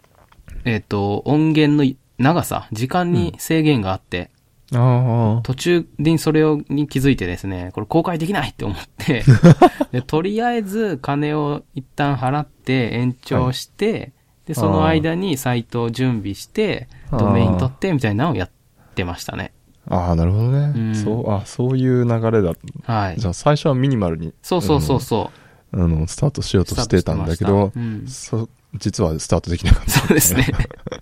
[0.66, 5.42] えっ、と、音源の長さ、時間に制限があって、ーあー。
[5.42, 9.24] 途中でそれをに気づいてですね、これ公開できないって思って、
[9.92, 14.14] で、とりあえず金を一旦払って延長して、
[14.46, 18.50] で、その間にサイトを準備して、ドメイン取ってみたいなのをやっ
[18.96, 19.54] てましたね。
[19.88, 20.96] あーなるほどね、うん。
[20.96, 22.54] そうあそういう流れだ。
[22.84, 23.18] はい。
[23.20, 23.26] じ。
[23.28, 25.32] ゃあ最初はミニマルにそうそうそうそ
[25.74, 25.82] う。
[25.84, 29.92] あのスタートしようとしてたんだけどスタートしてましたそ実はスタートできなかった。
[29.92, 30.48] そうですね。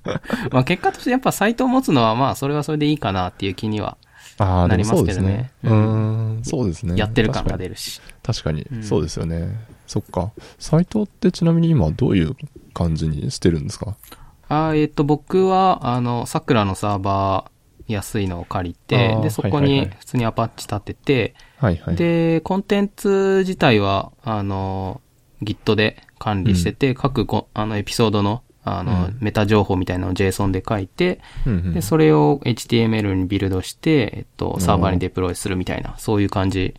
[0.51, 3.97] まあ結果としてやっぱサイトを持つのはまあそれはそれでいいかなっていう気には
[4.39, 5.27] ああなりますけどね。
[5.27, 5.51] ね。
[5.63, 5.73] うー
[6.39, 6.95] んそうですね。
[6.97, 8.01] やってる感が出るし。
[8.23, 8.65] 確かに。
[8.71, 8.83] うん。
[8.83, 10.31] そうですよね、そっか。
[10.59, 12.35] サイトってちなみに今どういう
[12.73, 13.95] 感じにしてるんですか？
[14.47, 17.58] あーえっ、と僕はあの、桜のサーバー
[17.93, 19.87] 安いのを借りてで、そこはいはいはい。
[19.87, 21.95] に普通にアパッチ立てて、はいはい。
[21.95, 25.01] で、コンテンツ自体は、あの、
[25.41, 29.17] Git で管理してて、各こあのエピソードの、あの、うん。
[29.19, 36.75] メタ情報みたいなのを JSON で書いて、うんうんで、それを HTML にビルドして、えっと、サーバーにデプロイするみたいな、そういう感じ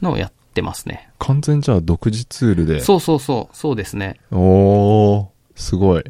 [0.00, 1.08] のをやってますね。
[1.18, 2.80] 完全じゃあ独自ツールで。
[2.80, 4.20] そうそうそう、そうですね。
[4.30, 6.04] おーすごい。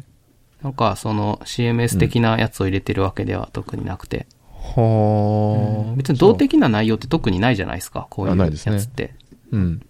[0.61, 4.27] なんか、その CMS 的なやつを入れてるわけでは特になくて。
[4.75, 9.13] はあ、別に動的な内容って特にないじゃないですか、こういうやつって。
[9.51, 9.85] うん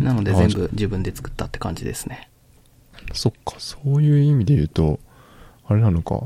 [0.00, 2.28] なのであ全部自分で作ったって感じですね。
[3.12, 4.98] そっかそういう意味で言うと
[5.66, 6.20] あれなのか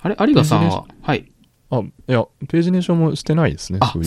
[0.00, 0.16] あれ？
[0.20, 1.32] 有賀さんは、はい。
[1.70, 4.04] あいやページネーションもしてないですねあそう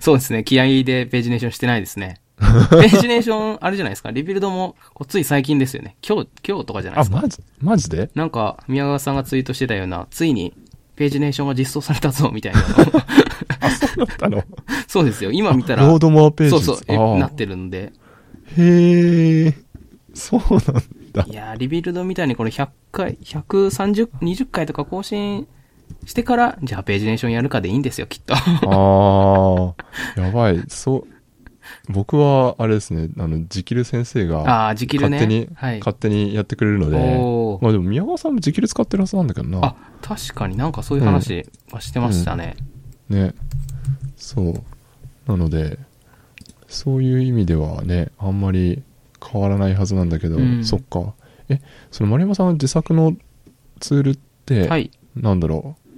[0.00, 0.44] そうですね。
[0.44, 2.20] 気合でページネーションしてないですね。
[2.38, 4.10] ページネーション、あれじゃないですか？
[4.10, 4.76] リビルドも、
[5.08, 5.96] つい最近ですよね。
[6.06, 7.18] 今日、今日とかじゃないですか？
[7.18, 8.10] あマジマジで？
[8.14, 10.54] なんか、宮川さんがツイートしてたような、ついに、
[10.98, 12.58] ページネーションが実装されたぞ、みたいな
[13.60, 14.42] あそうだったの？
[14.88, 15.30] そうですよ。
[15.30, 17.92] 今見たら、ロードモアページそうそう、なってるんで。
[18.56, 19.54] へえ
[20.14, 20.60] そうなん
[21.12, 25.46] だいやー、リビルドみたいにこれ100回、130、20回とか更新
[26.04, 28.34] してから、じゃあページネーションやるかでいいんですよ、きっと。
[28.34, 29.74] あ
[30.16, 31.06] あやばいそう
[31.88, 35.16] 僕はあれですねあのジキル先生がああ、ジキルね。
[35.18, 35.78] 勝手に、はい。
[35.78, 36.96] 勝手にやってくれるので
[37.60, 39.60] まあでも宮川さんもジキル使ってるはずなんだけどな。
[39.64, 42.56] あ、確かになんかそういう話はしてましたね。
[43.08, 43.34] ね。
[44.16, 44.62] そう。
[45.26, 45.78] なので
[46.66, 48.82] そういう意味ではねあんまり
[49.24, 50.64] 変わらないはずなんだけど、うん。
[50.64, 51.14] そっか。
[51.48, 53.16] えその丸山さんは自作の
[53.80, 54.90] ツールって、はい。
[55.16, 55.88] なんだろう。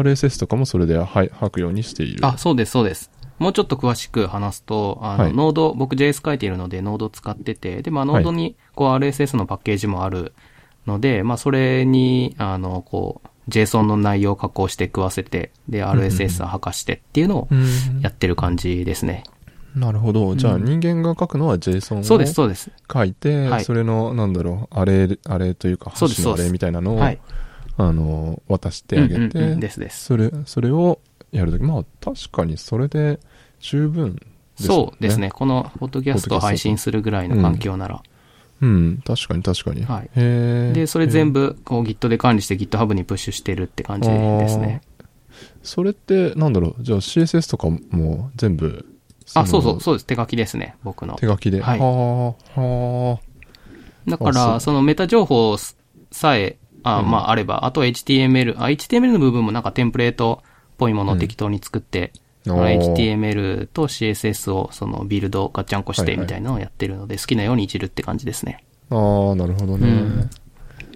[0.00, 2.26] RSS とかもそれではい吐くようにしている。
[2.26, 3.10] あ、そうです、そうです。
[3.38, 10.32] もうちょっと詳しく話すと、あの、はいノード、僕 JS 書いているので、ノード使ってて、で、まあ、ノードに、こう、RSS のパッケージもある
[10.86, 19.24] ので、まあ、それに、あの、こう、JSON の内容を加工して食わせて、で、RSS を吐かしてっていうのをうんやってる感じですね。
[19.74, 20.36] なるほど。
[20.36, 22.70] じゃあうん人間が書くのは JSON そうです、をそうです。
[22.92, 27.20] 書いて、はいそれの、なんだろう、あれ、あれというか、ハッシュのあれみたいなのを、はい。
[27.78, 30.04] あの、渡してあげて、うんうんうんですです。
[30.04, 31.00] それ、それを
[31.32, 33.18] やるとき、まあ確かにそれで
[33.60, 34.90] 十分ですよね。
[34.90, 35.30] そうですね。。
[35.30, 38.02] この、ポッドキャストを配信するぐらいの環境なら。
[38.60, 39.82] うん、確かに確かに。
[39.84, 41.54] はいで、それ全部。
[41.54, 44.82] 部、こう Git で管理して GitHub にプッシュしてるって感じですね。
[45.64, 48.86] それって、なんだろう、じゃあ CSS とかも全部、
[49.34, 50.06] あ、そうそう、のそうです。
[50.06, 50.76] 手書きですね。
[50.84, 51.26] 僕の手。
[51.26, 51.60] 書きで。
[51.60, 51.86] はいは
[52.56, 53.18] あ、は
[54.06, 55.56] だから、あそのメタ情報
[56.10, 60.51] さえ、あ、うんまあ、あれば、あとは HTML、あ、HTML の部分もなんかテンプレートっ
[60.82, 62.18] ぽいものを適当に作って、あ。
[62.18, 68.64] あのあー HTML と CSS をそのビルドガッチャンコしてみたいなのをやってるので、好きなようにいじるって感じですね。
[68.90, 69.88] あー、なるほどね。
[69.88, 70.30] うん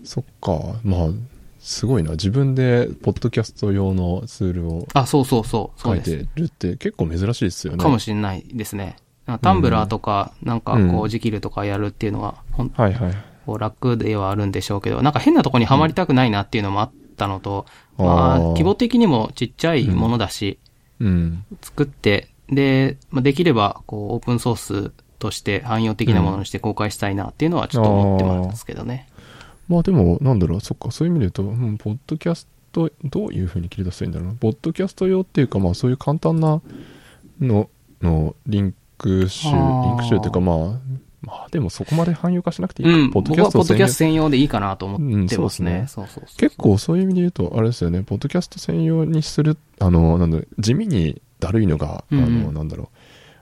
[0.05, 0.77] そっか。
[0.85, 1.09] まあ、
[1.59, 2.13] すごいな。
[2.13, 6.01] 自分で、ポッドキャスト用のツールをあ、そうそうそう、そ書い。
[6.01, 7.83] てるって結構珍しいですよね。
[7.83, 8.97] かもしれないですね。
[9.43, 13.59] タンブラーとか、なんかうんこう、ジキルとかやるっていうのは、ほんはいはい。
[13.59, 17.67] 楽ではあるんでしょうけど、なんか変なとこにはまりたくないなっていうのもあったのと、
[17.99, 20.59] まあ、規模的にもちっちゃいものだし、
[21.01, 21.45] うん。
[21.63, 29.09] 作って、で、まあ、できれば、こう、オープンソースとして汎用的なものにして公開したいなっていうのはちょっと思ってますけどね。
[29.69, 34.35] まあでも、なんだろう、そっか、そういう意味で言うと、うん、ポッドキャスト、どういうふうに切り出せばいいんだろうな。
[34.35, 36.61] ポッドキャスト用っていうか、まあそういう簡単な
[37.41, 37.69] の、
[38.01, 40.79] のリンク集、リンク集っていうか、まあ、
[41.23, 42.97] まあでもそこまで汎用化しなくていいか。
[42.97, 45.81] うん、ポッド僕はポッドキャスト専専用でいいかなと思ってますね。
[45.81, 52.89] うんそうそうそう結構そういう意味で言うと、あれですよね、ポッドキャスト専用にする、あの、なんだ地味にだるいのが、うんうんあの、なんだろう、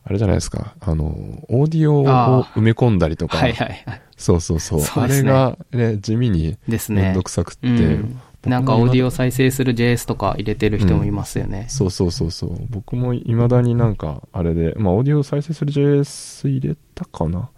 [0.05, 1.05] あれじゃないですか、あの、
[1.49, 4.03] オーディオを埋め込んだりとか、はいはいはい。
[4.17, 7.23] そうそうそう、あれそうですねがね、地味にですねめんど。
[7.23, 8.21] くさくって、うん。
[8.47, 11.67] なんかオーディオ再生する JS とか入れてる人もいますよね。
[11.69, 12.59] そうそうそうそう。
[12.69, 17.51] 僕も未だになんか、あれで、まあ、オーディオ再生する JS 入れたかな。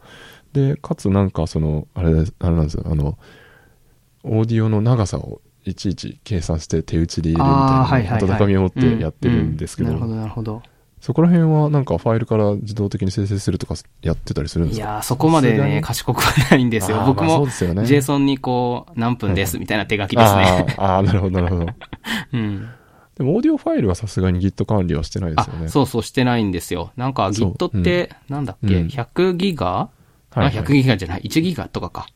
[0.56, 3.18] で、かつなんか、その、あれで、あれなんですよ、あの、
[4.24, 8.22] オーディオの長さをいちいち計算して手打ちで入れるみたいいはい、はい。
[8.24, 10.62] 温かみを持ってやってるんですけど、なるほど、なるほど。
[11.00, 14.86] そこら辺はなんかファイルから自動的に生成するとかやってたりするんですか？
[14.86, 17.04] いやー、そこまでね、賢くはないんですよ。
[17.06, 20.42] 僕も JSON にこう、何分ですみたいな手書きですね。
[20.78, 21.66] あーあー、なるほど、なるほど。
[22.32, 22.68] うん。
[23.16, 25.66] でも、オーディオファイルはさすがに Git 管理はしてないですよね。
[25.66, 26.92] あ、そうそうしてないんですよ。
[26.96, 29.88] なんか Git って、なんだっけ、うん ?100 ギガ、
[30.40, 30.58] はいはい。
[30.58, 32.06] あ、100ギガじゃない、1ギガとかか。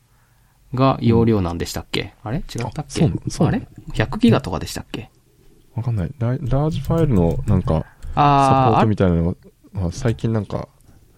[0.73, 2.37] が容量なんでしたっけ、あれ？
[2.37, 3.47] 違ったっあけそうそう。
[3.47, 5.09] あれ ?100 ギガとかでしたっけ？
[5.75, 6.11] わかんない。
[6.17, 9.37] ララージファイルのなんか、サポあートみたいなのが、
[9.73, 10.69] まあ、最近なんか、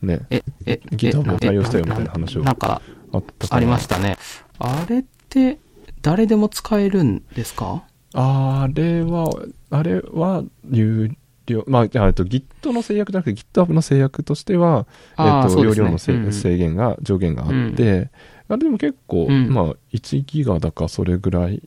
[0.02, 2.82] ね、え、え、GitHub もえ対応したよみたいな話をなんか、
[3.13, 4.18] あったかなありましたね。
[4.60, 5.60] あれって、
[6.02, 7.84] 誰でも使えるんですか？
[8.16, 9.30] あれは、
[9.70, 11.12] あれは、有
[11.46, 18.10] 料、まあ、と、Git の制約じゃなくて GitHub の制約としては、えっと、あーそうですね容量のせうんうん制限が、上限があって、
[18.50, 21.62] あれでも結構、うんまあ、1ギガだかそれぐらい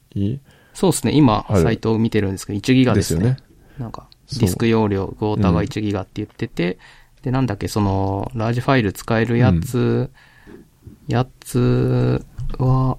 [0.75, 1.12] そうですね。
[1.15, 3.21] 今、サイトを見てるんですけど、1ギガですね。
[3.21, 3.43] ですよね。
[3.79, 4.09] なんか、
[4.39, 6.79] ディスク容量、クォーターが1ギガって言ってて、
[7.23, 10.11] で、なんだっけ、その、ラージファイル使えるやつ、
[11.09, 12.25] やつ
[12.59, 12.99] は、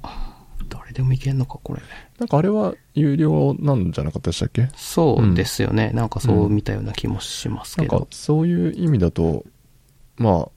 [0.70, 1.82] 誰でもいけんのか、これ。
[2.20, 4.70] なんかあれは有料なんじゃなかったでしたっけ？
[4.76, 5.92] そうですよね。
[5.94, 8.08] なんかそう見たような気もしますなんかけど。
[8.12, 9.46] そういう意味だと、
[10.18, 10.50] ま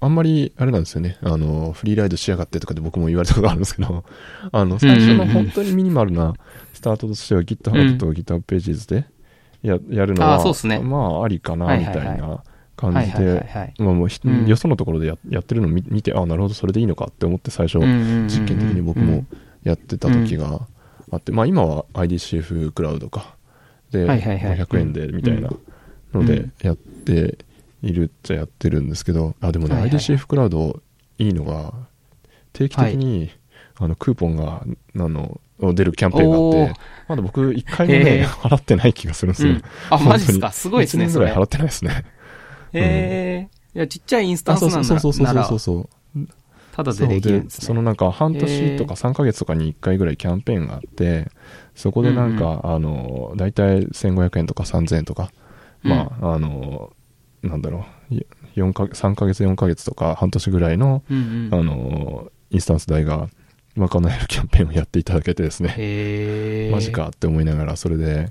[0.00, 1.16] あ、あんまり、あれなんですよね。
[1.22, 4.04] あの、フリーライドしやがってとかで僕も言われたことあるんですけど、
[4.50, 6.34] あの、最初の本当にミニマルな
[6.72, 9.06] スタートとしては GitHub と GitHub Pages で
[9.62, 10.80] ややるのは、あそうね。
[10.80, 12.42] まあ、ありかな、みたいな
[12.76, 13.74] 感じはいはいはいで、はい。
[13.78, 19.24] まあもうよそのところでややってるのを見見て、あなるほど、それでいいのかって思って最初、実験的に僕も
[19.62, 20.66] やってた時が
[21.12, 23.36] あって、まあ今は IDCF クラウドか。
[23.92, 25.50] で、はいはいはい500円でみたいな
[26.14, 27.38] のでやって
[27.82, 30.80] いるっちゃやってるんですけど、あ、でもね、はいはい IDCF クラウド
[31.18, 31.74] いいのが、
[32.52, 33.30] 定期的に、
[33.78, 35.40] あの、クーポンが、あの、
[35.74, 39.52] 出るキャンペーンがあって、まだ僕一回もへね、ー払ってない気がするんですよ。
[39.52, 40.50] うんあ、マジっすか？
[40.52, 41.42] すごいですね、1年ぐらい払。
[41.44, 42.04] ってないですね。
[42.72, 43.76] へえ。
[43.76, 45.88] いや、ちっちゃいインスタあ、ンスそうなんだそうそうそうそう、そう。
[46.72, 47.66] ただでできるんですね。
[47.66, 51.30] そのなんか半年とか3ヶ月とかに1回ぐらいキャンペーンがあって、
[51.74, 55.30] そこでなんか、あの、大体1500円とか3000円とか、
[55.82, 56.92] まあ、あの、
[57.42, 61.54] なんだろう、い4か3ヶ月4ヶ月とか半年ぐらいの、うんうん。
[61.54, 63.28] あの、インスタンス代が
[63.76, 66.70] 賄えるキャンペーンをやっていただけてですね。
[66.72, 66.92] マジ。
[66.92, 68.30] かって思いながら、それで、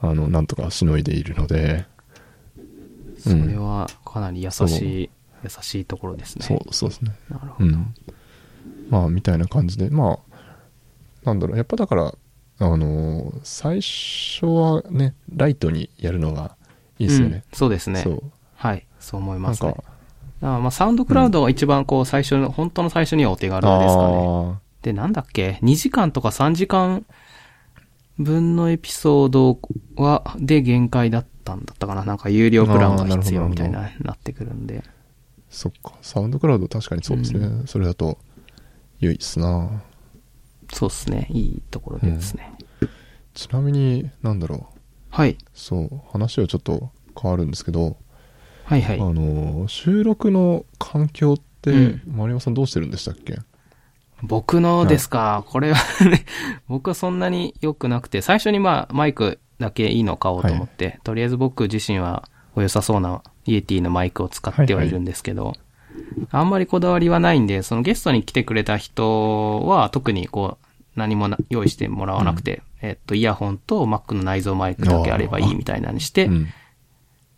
[0.00, 1.86] あの、なんとかしのいでいるので、
[3.18, 5.10] それはかなり優しい、
[5.46, 6.44] 優しいところですね。
[6.46, 7.12] そう、そうですね。
[7.28, 7.68] なるほど。
[7.68, 7.94] うん。
[8.90, 10.36] まあ、みたいな感じで、まあ、
[11.24, 12.14] なんだろう、やっぱだから、
[12.58, 16.56] あのー最初はね、ライトにやるのが
[16.98, 17.36] いいですよね。
[17.36, 18.04] うんそうですね。
[18.54, 18.86] はい。
[18.98, 19.72] そう思いなんますね
[20.40, 24.26] か。、あまあ、サウンドクラウドが一番こう、最初の、本当の最初にはお手軽ですかね。
[24.26, 27.04] あで、なんだっけ ?2 時間とか3時間
[28.18, 29.58] 分のエピソード
[29.96, 34.82] は、で限界だったんだったかななんか有料プランが必要みたいな、なってくるんで。
[35.56, 37.62] そっか、サウンドクラウド確かにそうですね。
[37.64, 38.18] それだと、
[39.00, 39.82] 良いっすな
[40.70, 41.28] そうですね。
[41.30, 42.52] いいところですね。
[43.32, 45.38] ちなみに、なんだろう、はい。
[45.54, 47.96] そう、話はちょっと変わるんですけど、
[48.64, 49.04] はいはいあ。
[49.04, 53.38] のー収録の環境って、うん丸山さんどうしてるんでしたっけ？
[54.22, 56.26] 僕のですか、これはね、
[56.68, 65.54] 僕はそんなに良くなくて、最初にまあ、マイクだけいいのを買おうと思って、とりあえず僕自身はお良さそうなイエティのマイクを使ってはいるんですけど、
[66.30, 70.66] あんまりこだわりはないんで、そのゲストに来てくれた人は特にこう、
[70.96, 76.48] 何もな用意してもらわなくて、えっと、イヤホンと Mac の内蔵マイクだけあればいいみたいなのにして、うん。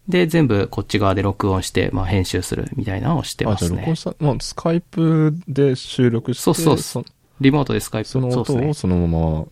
[0.09, 3.97] で、全部こっち側で録音して、まあ、編集するみたいなのをしてあ、ますねじゃあ録音。
[3.97, 7.05] した、まあ、スカイプで収録して、そうそうそ
[7.41, 8.09] リモートでスカイプ。
[8.09, 8.55] その音。
[8.55, 9.47] をそのま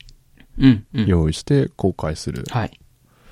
[0.59, 1.01] うん、うん。
[1.01, 2.45] ま用意して公開する。
[2.49, 2.81] はい。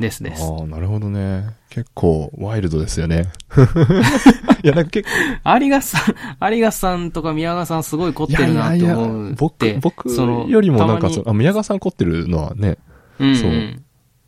[0.00, 0.42] ですです。
[0.42, 1.46] ああ、なるほどね。
[1.70, 3.30] 結構ワイルドですよね。
[4.62, 5.08] いや、なんか結
[5.44, 9.78] 構、有賀さん、有賀さんとか宮川さんすごい凝ってるなと思うって。
[9.80, 12.78] 僕、僕よりもなんかその、あ、宮川さん凝ってるのはね、
[13.18, 13.50] うんうん、そう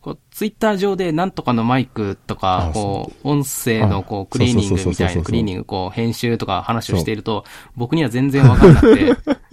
[0.07, 9.17] こうツイッター上でなんとかのマイクとかあ、こう、音声のこあう、クリーニングみたいな、クリーニング、こう、編集とか話をしていると、僕には全然わかんなくて、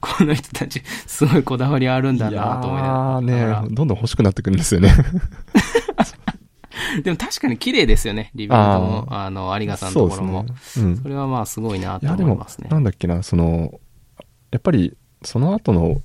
[0.00, 3.20] ここの人たち、すごいこだわりあるんだなと思いながら。
[3.20, 4.92] ーね、どんどん欲しくなってくるんですよね。
[7.02, 10.46] でも確かに綺麗ですよね、リビングも、あの、有賀さんのところも。
[10.62, 10.86] そね。
[10.86, 11.08] うんそ。
[11.08, 12.68] れはまあすごいなと思いますね、。
[12.70, 13.80] なんだっけな、その、
[14.50, 16.00] やっぱり、その後の、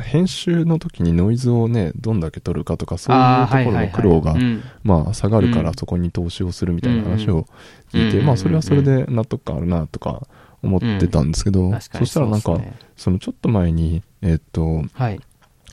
[0.00, 4.34] 編集の時にノイズをね、どんだけ取るかとか、そういうところの苦労が
[4.82, 7.46] まあ、下がるかうんらそこに投資をするみたいな話を
[7.92, 10.26] 聞いて、うんまあ、それはそれで納得感あるなとか
[10.62, 12.76] 思ってたんですけど、確かにそしたらなんか、ね。
[12.96, 15.20] そのちょっと前に、えっと、はい。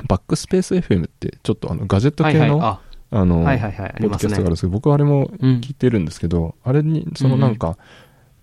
[0.07, 2.79] バックスペース FM って、ちょっとあの、ガジェット系の、はいはい、あ、
[3.11, 4.27] あの、はいはいはい、あポッドキ。
[4.27, 7.77] ャストがあるんですけど、僕はあれもうん聞いてるんですけど、あれに、そのなんか、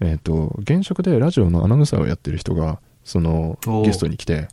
[0.01, 4.49] えっと、現職でラジオのアナウンサーをやってる人が、そのゲストに来て、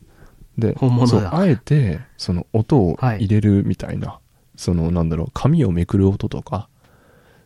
[0.57, 3.25] で、あえて、その音をはい。
[3.25, 4.19] 入れるみたいな、
[4.55, 6.69] その、なんだろう、紙をめくる音とか、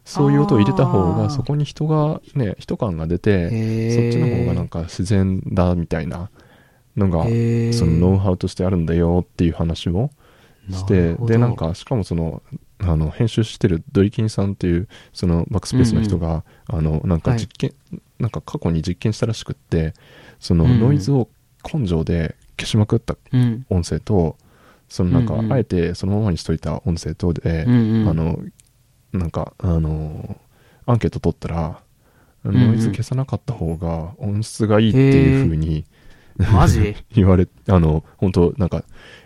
[0.07, 3.49] そういう音を入れた方が、そこに人がね、人感が出て、
[3.89, 6.29] そっちの方がなんか自然だみたいな
[6.95, 7.25] のが、
[7.73, 10.09] そのノウハウとしてあるんだよっていう話を
[10.69, 12.41] しなてで、なんか、しかもその、
[12.79, 17.73] あの、編集してるドリキンさんっていう、そのバックスペースの人が、あの、なんか実験、
[18.19, 19.93] なんか過去に実験したらしくって、
[20.39, 21.27] そのうんノイズを
[21.71, 23.65] 根性で消しまくったうん。
[23.69, 24.37] 音声と、
[24.89, 25.53] そのなんかうんう、ん。
[25.53, 28.09] あえてそのままにしといた音声とで、うんうん。
[28.09, 28.39] あの、
[29.17, 30.39] なんか、あの、
[30.85, 31.81] アンケート取ったら、
[32.51, 35.85] んノイズ消さなかった方が音質がいいっていう風に、
[36.53, 36.95] マジ？
[37.13, 38.83] 言われ、あの、本当なんか、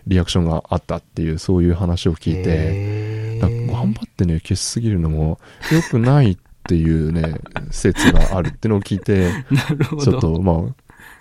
[0.08, 5.40] リアクションがあったっていう、そういう話を聞いて、頑張ってね、消しすぎるのも
[5.72, 7.36] 良くないっていうね、
[7.72, 10.04] 説があるってのを聞いて、なるほど。
[10.04, 10.76] ちょっと、まあ、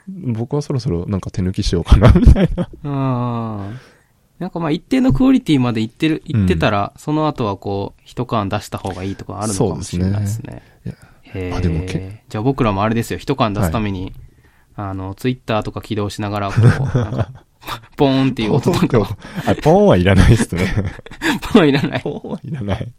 [0.09, 2.69] 僕はそろそろなんか手抜きしようかな、みたいな。
[4.41, 10.63] なんかまあ一定のクオリティまでいってる、いってたら、その後はこう、一缶出した方がいいとかあるのかもしれないですね。
[10.87, 14.15] いやへーあでもけじゃあ僕らもあれですよ、一缶出すために、
[14.77, 17.29] あの、ツイッターとか起動しながら、こう、なんか、
[17.99, 20.67] ポーンっていう音とかを、あ、ポーンはいらないですね。
[21.53, 22.01] ポーンいらない。
[22.01, 22.93] ポーンはいらない。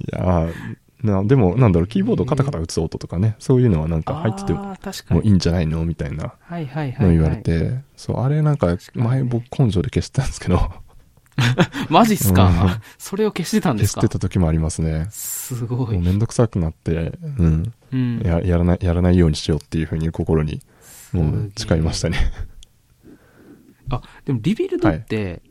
[0.00, 0.52] いやー
[1.02, 4.76] な、でも、なんだろう、キーボードカタカタ打つ音とかね、そういうのはなんか入ってても
[5.22, 5.28] いに。
[5.30, 5.84] いんじゃないの？
[5.84, 7.42] みたいなはいはいはい、の言われはい。
[7.42, 10.70] て、そう、あれなんか、前僕根性で消してたんですけど、
[11.88, 15.06] マジっすか、うん それを消してたんで消しすかてた時もありますね。
[15.10, 15.94] すごい。
[15.94, 17.72] もうめんどくさくなって、うん。
[17.92, 18.20] うん。
[18.24, 20.60] ややらない、やらないようにしようっていうふうに心に、
[21.12, 22.18] もうす誓いましたね。
[23.90, 25.42] あ、でもリビルドって、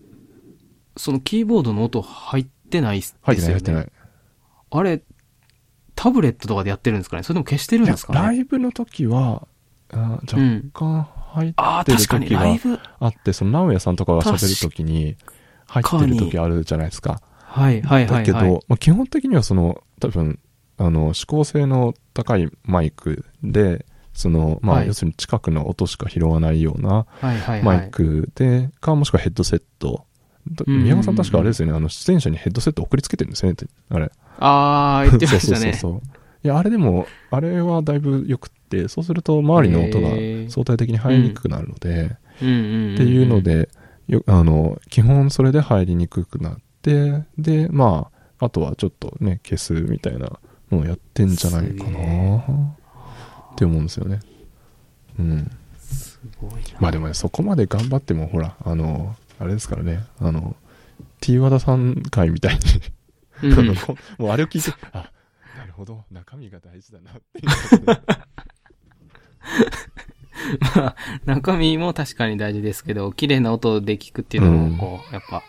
[0.97, 3.21] そのキーボードの音入ってないですよね？
[3.23, 3.91] 入ってない、入ってない。
[4.71, 5.01] あれ、
[6.01, 7.21] タブレットとかでやってるんですかね？
[7.21, 8.19] それとも消してるんですかね？
[8.19, 9.47] ライブの時は、
[9.91, 10.35] あ若
[10.73, 11.54] 干入っ
[11.85, 12.79] てる時が。
[12.99, 15.15] あって、その直哉さんとかが喋る時に
[15.67, 17.21] 入ってる時あるじゃないですか。
[17.37, 18.25] はいはいはい、はい。
[18.25, 20.39] だけど、まあ、基本的にはその、多分、
[20.77, 27.06] あの、指向性の高いマイクで、その、まあ、はい要するに近くの音しか拾わないような。
[27.62, 30.06] マイクで、か、もしくはヘッドセット
[30.67, 33.58] 宮川さん確かあれですよね、あの、出演者にヘッドセット送りつけてるんですよね、
[33.89, 34.12] あれ。
[34.39, 35.60] あー、言ってましたね。
[35.60, 36.17] そうそうそうそう。
[36.44, 40.10] いや、あれでも、あれはだいぶ良くって、そうすると周りの音が
[40.50, 43.69] 相対的に入りにくくなるので、っていうの、で、
[44.08, 50.39] よあの、基本それで入りにくくなって、で、まあ、あとはちょっとね、消すみたいな
[50.71, 54.19] のをやってんじゃないかなって思うんですよね。
[55.19, 55.52] うん。
[56.79, 60.56] まあでもね、そこまで頑張っても、ほら、あの、あれですからね、あの、
[61.19, 62.60] T 和田さん会みたい
[63.42, 63.67] に、うん
[64.19, 65.12] もうあれを聞いて、あ、
[65.58, 67.48] なるほど、中身が大事だなっていう。
[70.75, 75.42] まあ、中身も確かに大事ですけど、綺麗な音で聞くっていうのうんも、こう、やっぱ、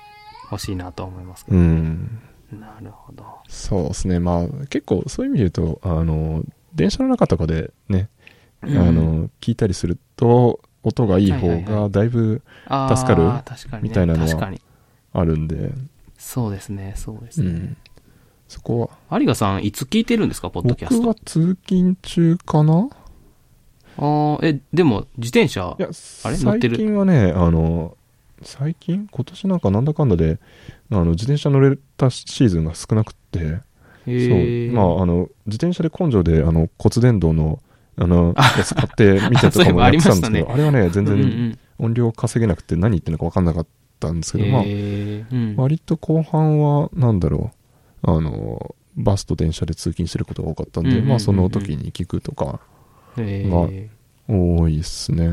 [0.51, 1.59] 欲しいなと思いますけど。
[1.59, 2.18] うん。
[2.59, 3.26] なるほど。
[3.49, 4.20] そうですね。
[4.20, 6.43] まあ、結構そういう意味で言うと、あの、
[6.74, 8.09] 電車の中とかでね、
[8.62, 14.53] あうん、の、聞いたりすると、音がいい方がだいぶ助かるみたいなのは。
[15.14, 15.72] あるんで、
[16.16, 17.51] そうですね、そうですね。
[17.51, 17.76] うん。
[18.49, 20.97] そこは、有賀さん、いつ聞いてるんですか、ポッドキャスト？
[21.03, 22.89] 僕は通勤中かな？
[23.99, 25.91] ああ、え、でも、自転車いや、
[26.24, 26.39] あれ？
[26.39, 27.99] 乗って最る近はね、あの、
[28.41, 29.07] 最近？
[29.11, 30.39] 今年なんかなんだかんだで、
[30.91, 37.61] あの、自転車乗れたシーズンが少なくって、へそう、ーまあ、あの、自転車で根性で、あの、骨伝導の、
[37.97, 40.47] あの、あやつ買って見てとかもやってたんですけど、ありましたね。
[40.49, 41.59] あれはね、全うんう然ん。
[41.78, 43.66] 音量稼げなくて何言ってるのか分かんなかっ
[44.01, 44.62] たんですけど、まあ、
[45.57, 47.51] 割と後半は、なんだろ
[48.03, 51.09] う、あの、バスと電車で通勤してることが多かったんで、うんうんうんうん。
[51.11, 52.61] まあ、その時に聞くとか、
[53.18, 53.88] へまあー。
[54.28, 55.30] 多いっすね。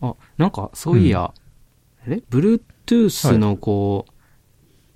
[0.00, 1.32] あ、なんか、そういや、
[2.06, 4.06] え ?Bluetooth のこ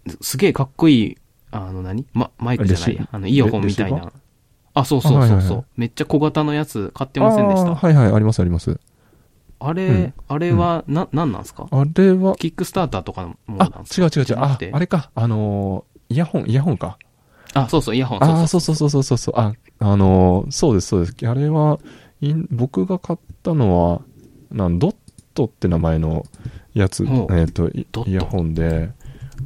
[0.06, 1.16] う、すげえかっこいい、
[1.50, 4.12] あの何、ま、マイクじゃないあの、イヤホンみたいな。
[4.80, 5.64] あ、そうそうそうそう、あはいはいはい。
[5.76, 7.74] めっちゃ小型のやつ買ってませんでした？
[7.74, 8.78] はいはい、ありますあります。
[9.60, 10.14] あれ、うん。
[10.28, 11.66] あれは、な、なんなんですか？
[11.70, 14.06] あれは、キックスターターとかのものあなんで、すか？
[14.06, 16.98] 違う違う違う、ああれか、あのー、イヤホン、イヤホンか。
[17.54, 18.24] あ、そうそう、イヤホン。
[18.24, 21.28] ああ、そそうそうそうそうそう、あ、あのーそうですそうです。
[21.28, 21.78] あれは、
[22.50, 24.02] 僕が買ったのは、
[24.52, 24.94] なんドッ
[25.34, 26.24] トって名前の
[26.74, 27.46] やつ、えっ、ほう
[27.92, 28.90] と、イヤホンで、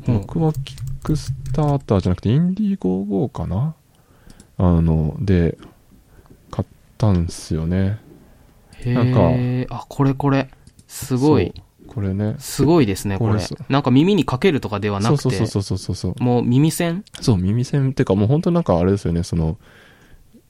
[0.07, 0.11] う。
[0.11, 3.75] ん僕はキックスターターじゃなくて、インディゴーゴーかな？
[4.59, 5.59] あの、で、
[6.51, 7.99] 買ったんすよね。
[8.75, 10.49] へなんーあ、これこれ。
[10.87, 11.55] すごい。
[11.87, 12.37] これね。
[12.39, 13.41] すごいですね、これ。
[13.69, 16.23] なんか耳にかけるとかではなくて、そうそうそうそうそうそう。
[16.23, 17.05] もう耳栓？
[17.21, 19.59] そう、耳栓っていうか、もう本当なんかあれですよね、その、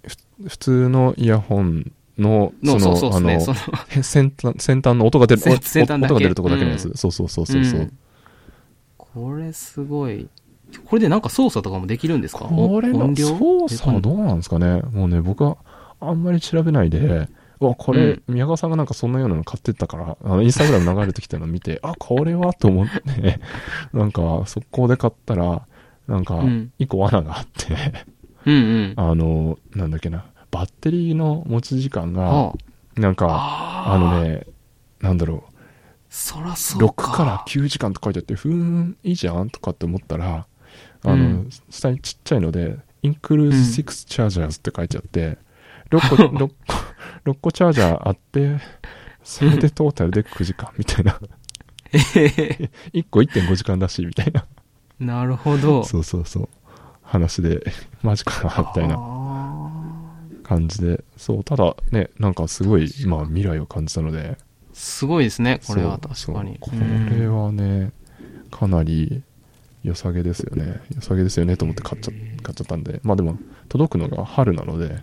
[0.07, 3.41] ふ普通のイヤホンの、の、そうそうね。
[3.41, 3.57] その
[3.89, 6.89] へ先端、先端の音が出る、音が出るとこだけのやつ。
[6.89, 7.99] うんそうそうそうそうそう、ん
[8.99, 10.29] これすごい。
[10.85, 12.45] これでなんか操作とかもできるんですか？
[12.47, 14.83] これの操作はどうなんですかね？
[14.93, 15.57] もうね、僕は
[16.01, 17.29] あんまり調べないで、
[17.61, 18.23] うわ、これ、うん。
[18.29, 23.39] 宮川さんがなんかそんなようなの買ってったから、あの、インスタグラム流れてきたのを見て、あ、これはと思って、
[23.95, 25.63] なんか、速攻で買ったら、
[26.09, 27.77] なんかうん、一個罠があって、
[28.47, 28.59] うんう
[28.89, 28.95] ん。
[28.97, 32.53] あの、なんだっけな、バッテリーの持ち時間が、あ。
[32.97, 34.47] なんか、ああのね、
[35.01, 35.45] なんだろ
[36.11, 37.05] そらう、そうか。
[37.13, 40.47] 6から9時間と書いてあって、ふーん、いいじゃんとかって思ったら、
[41.05, 45.39] あの、うん下にちっちゃいので、include ん6 chargers って書いてあって、
[45.91, 46.49] 6個、 6
[47.25, 48.59] 個、6個チャージャーあって、
[49.23, 51.19] それでトータルで9時間みたいな。
[51.93, 54.47] 1個1.5時間だし、みたいな。
[54.99, 55.85] なるほど。
[55.85, 56.49] そうそうそう。
[57.03, 57.63] 話で、
[58.03, 59.71] マジかな、みたいなあ
[60.43, 61.05] 感じで。
[61.17, 64.37] そう、ただね、なんかすごい、まあ未来を感じたので、ー
[64.73, 66.57] すごいですね、これは確かに。
[66.61, 67.93] これはね、
[68.51, 69.23] かなり
[69.83, 70.81] 良さげですよね。
[70.95, 72.13] 良さげですよねと思って買っちゃ
[72.43, 73.01] 買っちゃったんで。
[73.03, 74.99] まあでも、届くのが春なので、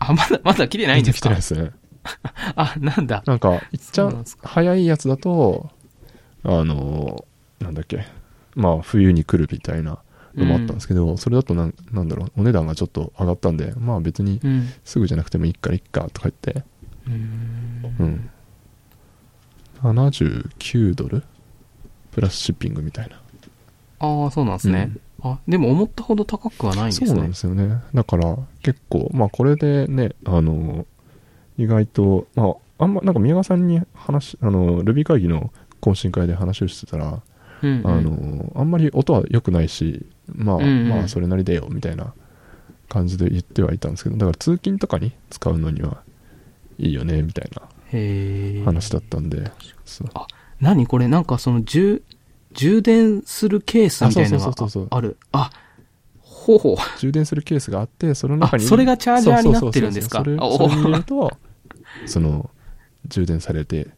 [0.00, 1.20] あ、まだ、まだ来てないんですか？
[1.20, 1.70] 来てないですね。
[2.56, 3.22] あ、なんだ。
[3.26, 5.70] なんか、いっちゃん早いやつだと、
[6.42, 7.24] あの、
[7.60, 8.06] なんだっけ、
[8.54, 9.98] まあ冬に来るみたいな
[10.34, 14.68] のもあったんですけど、それだとなん、なんだろう、お値段がちょっと上がったんで、まあ別にうん。
[14.84, 16.64] すぐじゃなくてもいいからいっかとか言って、
[17.06, 18.30] うんうん。
[19.82, 21.22] 79ドル？
[22.10, 23.20] プラスシッピングみたいな。
[24.00, 24.92] ああ、そうなんですね。
[25.22, 27.06] あ、でも思ったほど高くはないんですね。
[27.08, 27.82] そうなんですよね。
[27.92, 30.86] だから結構、まあこれでね、あの、
[31.56, 37.20] 意外と、まあ、あんま、なんか宮川さんに話、あの、ルビー会議の懇親会で話をしてたら、
[37.62, 42.14] うんうんあの、あんまり音は良くないし、まあ、うんうんまあそれなりでよ、みたいな
[42.88, 46.02] 感じで言ってはいたんですけど、だから通勤とかに使うのには
[46.78, 47.62] いいよね、みたいな。
[48.64, 49.50] 話だったんで、
[49.86, 50.08] そう
[50.60, 51.08] 何これ？
[51.08, 52.02] なんかその充、
[52.52, 55.16] 充電するケースみたいなのあそうそうそうそうがある。
[55.32, 55.50] あ、
[56.20, 56.76] ほうほう。
[56.98, 58.64] 充電するケースがあって、その中に。
[58.64, 60.18] あそれがチャージャーになってるんですか？
[60.18, 61.36] それに入れると、
[62.06, 62.50] その、
[63.06, 63.88] 充電されて、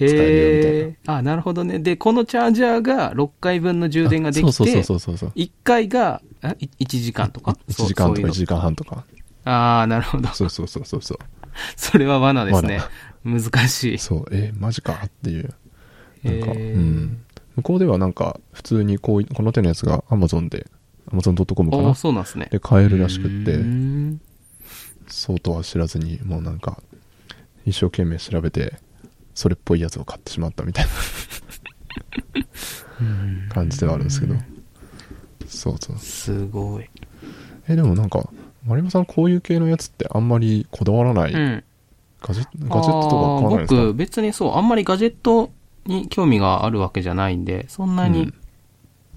[0.00, 0.98] えるよみたいへえ。
[1.06, 1.78] あ、なるほどね。
[1.78, 5.32] で、このチャージャーが6回分の充電ができて、そうそうそうそうそう。
[5.34, 9.04] 1回が、あい1時間とか？1時間とか1そう時間半とか。
[9.44, 10.28] ああ、なるほど。
[10.28, 11.18] そうそうそうそうそう。
[11.76, 12.80] それは罠ですね。
[13.24, 13.98] 難しい。
[13.98, 15.00] そう、えマジか？
[15.04, 15.54] っていう。
[16.24, 17.18] なんか、うん。
[17.58, 20.68] 向こうではなんか、普通にこうい、この手のやつが Amazon で、
[21.10, 22.48] Amazon.com かああ、なそうなんですね。
[22.52, 23.58] で買えるらしくって
[25.08, 26.80] そうとは知らずに、もうなんか、
[27.66, 28.74] 一生懸命調べて、
[29.34, 30.86] それっぽいやつを買ってしまったみたい
[33.00, 34.36] な感じではあるんですけど。
[35.48, 35.98] そうそう。
[35.98, 36.88] すごい。
[37.68, 38.30] え、でもなんか、
[38.66, 41.64] 丸山さんこういう系のやつってあんまりこだわらない、うん。
[42.20, 43.80] ガジェガジェットとか買わないんですか？
[43.80, 45.50] 僕、別にそう、あんまりガジェット
[45.88, 48.34] に興味があるわけじゃないんで、そんなにうん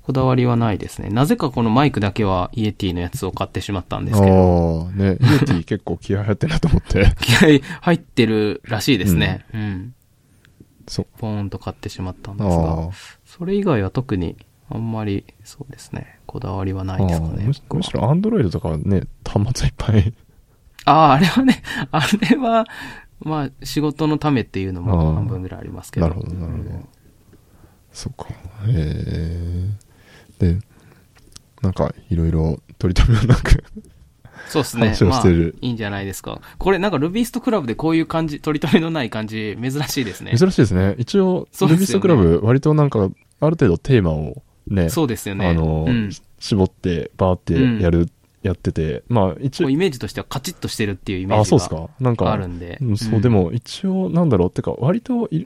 [0.04, 1.10] こだわりはないですね。
[1.10, 7.14] なぜかこのマイクだけはイエティのやつを買ってしまったんですけど、ああ、ね、 イエティ結構気合入ってるなと思って。
[7.22, 9.46] 気合入ってるらしいですね。
[9.54, 9.94] うん。
[10.88, 11.08] そう。
[11.20, 12.90] ポーンと買ってしまったんあですが、あ
[13.26, 14.38] それ以外は特に
[14.70, 17.54] あんまり、そうですね、こだわりはないですかねむ
[17.84, 17.94] し。
[17.94, 20.14] ろアンドロイドとかはね、端末いっぱい。
[20.86, 21.62] ああ、あれはね、
[21.92, 22.66] あれは、
[23.22, 26.08] まあ、仕事のためっていうのあもあ半分ぐらいありますけど。
[26.08, 26.70] なるほど、なるほど。
[27.92, 28.30] そうか。
[28.68, 29.70] へえ。
[30.40, 30.60] で、
[31.62, 33.64] なんか、いろいろ取り留めもなく。
[34.48, 34.88] そうですね。
[34.88, 36.42] 話をまあ、してるいいんじゃないですか。
[36.58, 40.36] これなんかルビーストクラブでこういう感じ、取り留めのない感じ、珍しいですね。
[40.38, 40.96] 珍しいですね。
[40.98, 43.12] 一応、ね Rubyist Club、割となんか、ある
[43.52, 45.48] 程度テーマをね、そうですよね。
[45.48, 46.10] あの、うん。
[46.40, 48.10] 絞って、バーってやる、
[48.44, 51.90] やってて、まあ、一応イメージとしてはカチッとしてるっていうイメーあ、ジがそうですか？
[52.00, 52.78] なんか、あるんで。
[52.82, 54.50] うんそう、でも一応なんだろう？
[54.50, 55.46] ってか割とい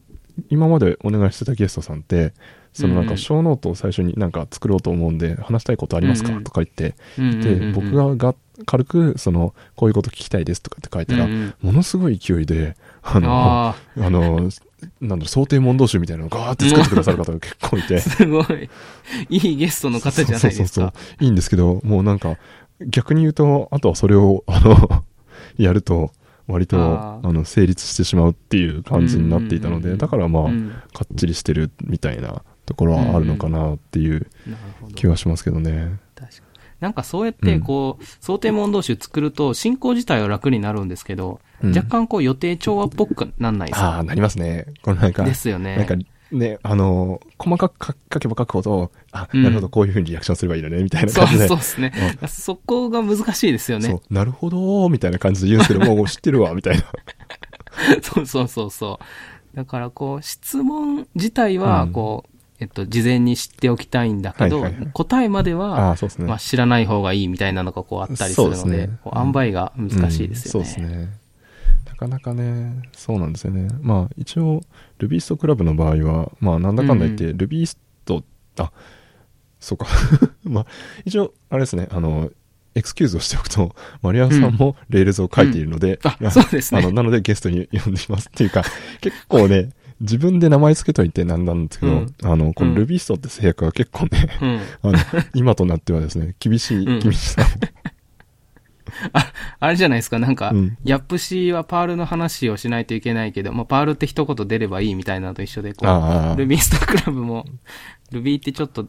[0.50, 2.34] 今までお願いしてたゲストさんって
[2.74, 6.96] そのなんかショーノートを最初になんか作ろうと思うんで話したいことありますか、とか言って。
[7.18, 8.36] で僕がが
[8.66, 11.28] 軽くそのこういうこと聞きたいですとかって書いたら、
[11.62, 14.50] ものすごい勢いであのああの
[15.02, 17.96] なんだ想定問答集みたいなのをガーって作ってくださる方が結構いて。
[17.98, 18.70] あ、 すごい。
[19.30, 20.94] いいゲストの方じゃないですそうそうそうか。
[20.96, 21.24] そう。
[21.24, 22.38] いいんですけどもうなんか
[22.82, 25.04] 逆に言うとあとはそれをあの
[25.58, 26.12] やると
[26.48, 34.28] 割とあの成立してしまうっていう感じになっていたので、うんうんうんうんだからまあ、うんかっちりしてるみたいなところはあるのかなっていう。
[34.96, 36.00] 気はしますけどね。
[36.16, 36.60] 確かに。
[36.80, 43.88] なんかそうやって、こう、想定問答集作ると、進行自体は楽になるんですけど、うん若干こう予定調和っぽくなんないですか？
[43.96, 44.66] ああ、なりますね。
[44.82, 45.78] このなんか、ですよね。
[45.78, 45.96] なんか
[46.32, 51.48] ね、あのー細かく書書けば書くほど、あ、うんなるほど、こういうふうにリアクションすればいいのね、みたいなそう感じで。
[51.48, 51.94] そうですね。
[52.28, 54.14] そこが難しいですよねそう。
[54.14, 56.84] なるほど、みたいな感じで言うんですけど、 もう知ってるわ、みたいな。
[58.02, 59.00] そうそうそうそ
[59.54, 59.58] う。
[59.58, 66.26] だからこう、質問自体はうん、こう、えっと、事前に知っておきたいんだけど、はいはいはい答えまであは、あ、ね。
[66.26, 70.68] まあ、知らない方がいいみたいなのがこうあったりするので、ですねこう塩梅が難しいですよね。
[70.68, 71.25] うんそうですね。
[71.96, 73.70] なかなかね、そうなんですよね。
[73.82, 74.62] まあ、一応、
[74.98, 78.22] Rubyist Club の場合は、まあ、なんだかんだ言って、 Rubyist、
[78.58, 78.74] あ、
[79.62, 79.88] そうか。
[80.44, 80.66] まあ、
[81.06, 82.32] 一応、あれですね、あの、
[82.76, 86.82] エクスキューズをしておくと、マリアンさんも Rails を書いているので、あいや、そうですね。
[86.82, 88.64] あの、なのでゲストに呼んでいますっていうか、
[89.00, 89.70] 結構ね、
[90.02, 94.90] 自分で名前つけといてなんなんですけど、うんあの、このうん Rubyist って制約が結構ね、うん。
[94.90, 95.00] あの、
[95.34, 97.42] 今となってはですね、厳しい、うん厳しさ
[99.60, 107.46] あれじゃないですか、なんか、うんヤップシーはパールの話をしないといけないけど、まあ、パールって一言出ればいいみたいなのと一緒で、こう、ああルビーストクラブも、
[108.12, 108.88] ルビーってちょっと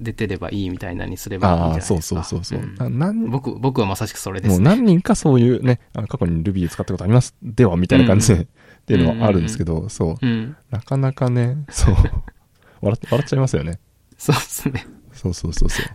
[0.00, 2.02] 出てればいいみたいなにすればいいんじゃああ、ないですか。
[2.02, 2.88] そうそうそうそう。
[2.88, 4.54] ん僕、僕はまさしくそれですね。
[4.54, 7.34] もう何人かそういうね、あ過去に Ruby 使ったことあります。
[7.42, 8.46] では、みたいな感じで、っ
[8.86, 10.16] ていうのはあるんですけど、そう。
[10.20, 10.56] うん。
[10.70, 11.94] なかなかね、そう。
[11.94, 13.78] 笑っ笑っちゃいますよね。
[14.18, 14.86] そうですね。
[15.12, 15.86] そうそうそうそう。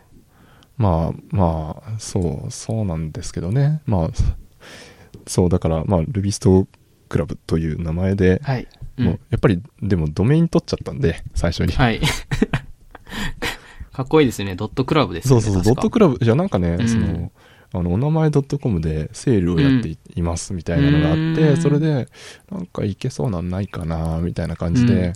[0.78, 3.82] まあ、まあ、そう、そうなんですけどね。
[3.86, 4.10] まあ、
[5.26, 6.68] そう、だから、まあ、ルビスト
[7.10, 8.68] クラブという名前で、はい。
[8.98, 11.72] う、もうんやっぱり、でもドメイン取っちゃったんで、最初に。
[11.74, 12.00] はい。
[13.92, 14.56] かっこいいですね。
[14.56, 15.42] ドットクラブですよね。
[15.42, 17.32] そうそうそう、ドットククラブ、じゃなんかね、うんその、
[17.74, 22.08] あの、お名前 .com でセールをやってい,、ますみたいなのがあって、うんそれで、
[22.52, 25.14] なんかいけそうなんないかな、みたいな感じで、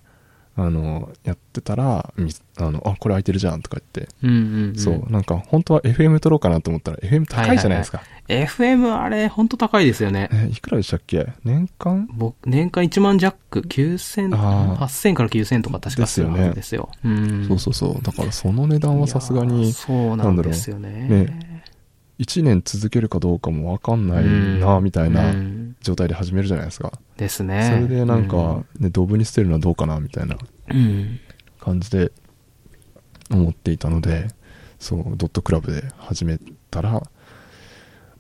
[0.56, 4.76] あの、やってたら、みあの、あ、これ空いてるじゃんとか言って、うんうん、うん。
[4.76, 8.04] そう、なんか本当は FM 取ろうかなと思ったら FM 高いじゃないですか。
[8.28, 10.30] FM あれ、ほんと高いですよね。
[10.32, 11.28] えいくらでしたっけ？
[11.44, 12.08] 年間？
[12.12, 16.90] 僕、年間1万ジャック、9000、あー8000から9000とか確かするはずですよ。
[17.04, 17.46] うん。
[17.48, 18.02] そうそうそう。
[18.02, 21.08] だからその値段はさすがに、そうなんですよね。
[21.08, 21.64] ね
[22.20, 24.26] 1年続けるかどうかもわかんない
[24.60, 26.94] な、みたいなうん状態で始めるじゃないですか。
[27.22, 27.70] ですね。
[27.88, 30.38] それでなんか、ね、ドブに捨てるのはどうかなみたいな。
[31.62, 32.12] 感じで
[33.30, 34.28] 思っていたので
[34.80, 37.04] そうドットクラブで始めたら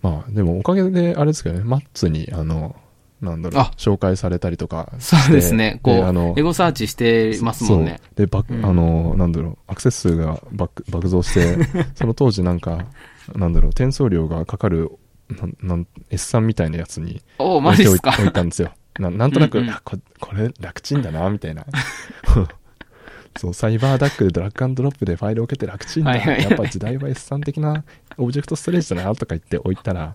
[0.02, 2.76] まあでもおかげであれですけどねマッツにあの
[3.20, 4.92] なんだろうあ、紹介されたりとか。
[4.98, 5.80] そうですね。
[5.84, 8.02] こう、あのエゴサーチしてますもんね。
[8.16, 11.56] で、バッうんあの、なんだろう、アクセス数が爆爆増して、
[11.94, 12.88] その当時なんか、
[13.36, 14.90] なんだろう、転送料がかかる、
[15.30, 18.72] なん、なん S3 みたいなやつに置いておいたんですよ。
[19.00, 21.66] ななんとなく、うんうんあこ、これ楽ちんだな、みたいな。
[23.38, 26.12] そう、サイバーダックでドラッグアンドロップでファイルを置けて楽ちんだ。
[26.12, 27.84] はいはいやっぱ時代は S3 的な
[28.18, 30.14] オブジェクトストレージだな、とか言って置いたら、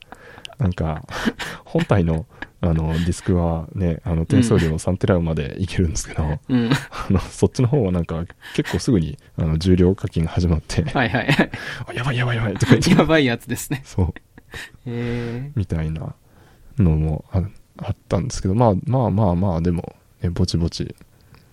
[0.58, 1.02] なんか、
[1.64, 2.26] 本体の、
[2.60, 6.70] あの、ディスクはね、あの、転送量3テラまでいけるんですけど、うん。
[6.72, 8.24] あの、そっちの方はなんか、
[8.54, 11.50] 結構すぐに、あの、重量課金が始まって、はいはいはい。
[11.88, 13.82] あやばいやばいやばいとか言って、やばいやつですね。
[13.84, 14.14] そう、
[14.86, 16.14] へみたいな
[16.78, 17.42] のもあ
[17.78, 20.94] あったんですけど、まあまあまあまあ、でも、ね、ぼちぼち、ー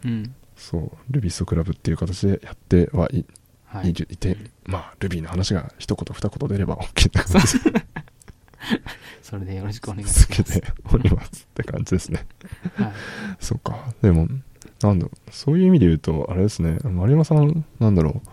[0.06, 0.36] うん。
[0.56, 3.26] そう、ルビーストクラブっていう形でやってはい,、
[3.66, 3.94] はいい。
[3.94, 7.60] て、まあ、ルビーの話が一言二言出れば OK って感じ
[9.22, 10.22] それでよろしくお願いします。
[10.22, 12.26] 続けておりますって感じですね。
[12.76, 12.94] はい。
[13.40, 13.94] そうか。
[14.02, 14.28] でも、
[14.82, 18.30] なんだろう、そういう意味で言うと、あれですね、丸山さん、なんだろう、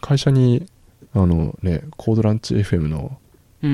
[0.00, 0.66] 会社に、
[1.12, 3.23] あのね、コードランチ FM のうん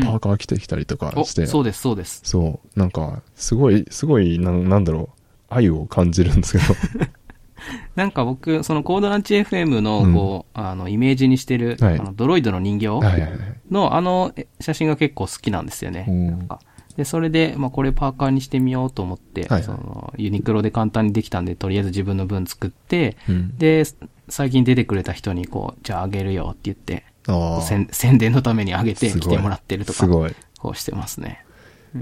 [0.05, 2.20] パーカー着てきたりとかお、して、そうです、そうです。
[2.24, 6.74] そう、なんか、すごい、すごい、なんなんだろう、愛を感じるんですけど、
[7.95, 10.14] なんか僕、そのコードランチ FM の、うん。
[10.14, 11.99] こう、あの、イメージにしてる、はい。
[11.99, 13.30] あの、ドロイドの人形はいはいはい。
[13.70, 16.38] の、あの、え写真が結構好きなんですよね。
[16.97, 19.62] で、それで、まあ、これパーカーにしてみようと思って、はいはい。
[19.62, 23.84] その、ユニクロで簡単にできたんで、とりあえず自分の分作って、うん、で、
[24.28, 27.05] 最近出てくれた人に、こう、じゃああげるよって言って、
[27.62, 30.35] 宣宣伝のためにあげて来てもらってるとかす、ごい。
[30.59, 31.45] こうしてますね。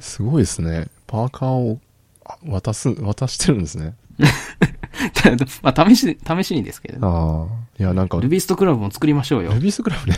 [0.00, 0.88] すごいですね。
[1.06, 1.80] パーカーを
[2.24, 3.94] あ渡す、渡してるんですね。
[5.62, 7.06] まあ、試し、試しにですけどね。
[7.06, 7.68] ああ。
[7.78, 9.60] いや、なんか、ルビーストクラブも作りましょうよル。
[9.60, 10.16] ビースクラブね。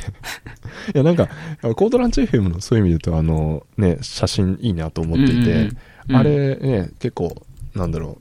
[0.94, 1.28] いや、なんか、
[1.76, 5.76] コードランチ FM のそういう意味で言うと、あの、ね、写真いいなと思っていて、うんうんうん
[6.12, 7.40] あれね、結構、
[7.72, 8.18] なんだろ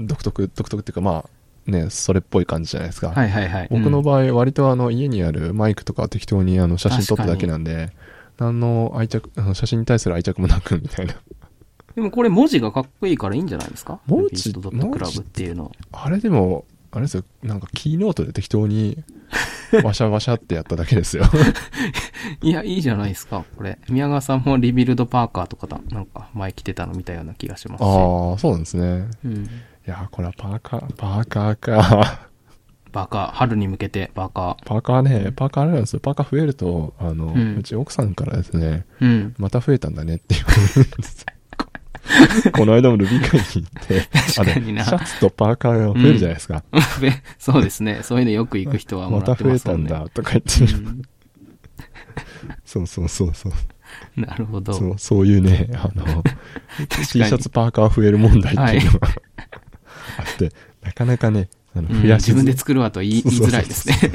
[0.00, 1.30] う、独特、独特っていうか、まあ、
[1.68, 3.10] ね、それっぽい感じじゃないですか。
[3.10, 3.68] はいはいはい。
[3.70, 7.92] 僕のうん場合、割とあの、家にあるマイクとか適当にあの、写真撮っただけなんで、
[8.38, 11.14] 何の愛着、あの写真に対する愛着もなく、みたいな。
[11.94, 14.00] でもこれ文字がかっこいいからいいんじゃないですか？
[14.06, 14.52] 文字？
[14.52, 15.72] ドットクラブっていうの。
[15.92, 19.02] あれでも、あれですよ、なんかキーノートで適当に、
[19.82, 21.24] ワシャワシャってやっただけですよ。
[22.40, 23.78] いや、いいじゃないですか、これ。
[23.90, 27.84] 宮川さんもリビルドパーカーとかだ、なんか前着てたの見たような気がしますし。
[27.84, 29.08] ああ、そうなんですね。
[29.24, 29.48] うん。
[29.88, 32.28] いやー、これはパーカー、パーカーか。
[32.92, 36.00] バーカー、春に向けてバーカパーカーね、パーカーあれなんですよ。
[36.00, 39.06] パーカー増えると、あの、うんうち奥さんからですね、ー。
[39.06, 39.34] うん。
[39.38, 41.24] また増えたんだねって言われるんです
[42.46, 42.52] よ。
[42.52, 46.62] この間もルビー会に行って、確かになシャツとパーカーが増えるじゃないですか。
[47.00, 47.10] べ
[47.40, 48.00] そうですね。
[48.02, 49.88] そういうのよく行く人はもまらったて増えますもんね。
[49.88, 51.02] たんだとか言って、うん
[52.64, 53.52] そうそうそうそう。
[54.20, 54.72] なるほど。
[54.72, 56.04] そう、そういうね、あの、
[56.78, 59.14] に T シャツパーカー増える問題っていうのが、は
[60.16, 60.52] あって、
[60.82, 63.96] なかなかね、あのうん増やしづ自分で作るわと言いづらいですね。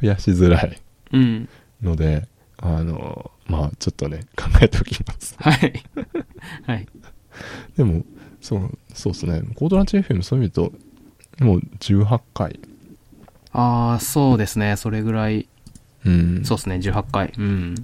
[0.00, 0.80] 増やしづらい
[1.12, 1.48] うん。
[1.82, 2.26] ので、
[2.58, 5.36] あの、まあちょっとね、考えておきます。
[5.38, 5.82] はい。
[6.66, 6.86] はい。
[7.76, 8.04] でも、
[8.40, 9.42] そう、そうですね。
[9.54, 10.54] コードランチ FM そういう意味で
[11.38, 12.60] と、もう18回。
[13.52, 14.76] ああ、そうですね。
[14.76, 15.48] それぐらい。
[16.04, 16.44] うん。
[16.44, 16.76] そうですね。
[16.76, 17.32] 18回。
[17.36, 17.74] うん。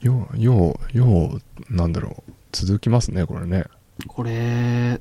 [0.00, 1.40] よう、よう、よ
[1.70, 2.32] う、なんだろう。
[2.52, 3.64] 続きますね、これね。
[4.06, 5.00] これ、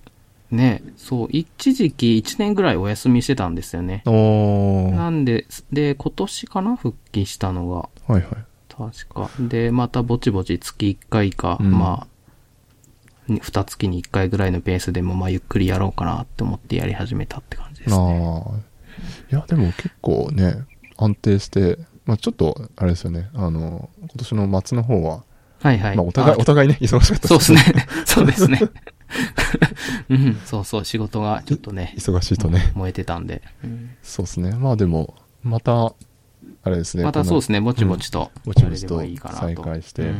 [0.50, 4.02] ね、そう、一時期1年ぐらいお休みしてたんですよね。
[4.06, 6.76] なんで、で、今年かな？
[6.76, 8.18] 復帰したのが。
[8.18, 8.26] いはい。
[8.70, 9.30] 確か。
[9.40, 12.08] で、またぼちぼち月1回か、うんま
[13.28, 17.98] あ、に二月に1回ぐらいのペースでも、まあ、ゆっくりやろうかなって思ってやり始めたって感じですね。
[17.98, 18.58] ああ。
[19.32, 20.64] いや、でも結構ね、
[20.96, 25.24] 安定して、まあちょっと、あれですよね、あの、今年の末の方は、
[25.62, 25.96] はいはい。
[25.96, 27.62] まあお互い、あお互いね、忙しかったそうですね。
[28.06, 28.60] そうですね。
[30.10, 32.72] うん、そうそう、仕事がちょっとね、忙しいとね。
[32.76, 33.42] 燃えてたんで。
[33.64, 34.52] うんそうですね。
[34.52, 35.94] まあでも、また、
[36.64, 37.04] あれですね。
[37.04, 37.60] またそうですね。
[37.60, 39.02] ね、ぼちぼちとぼちぼちと
[39.32, 40.16] 再開してうんっ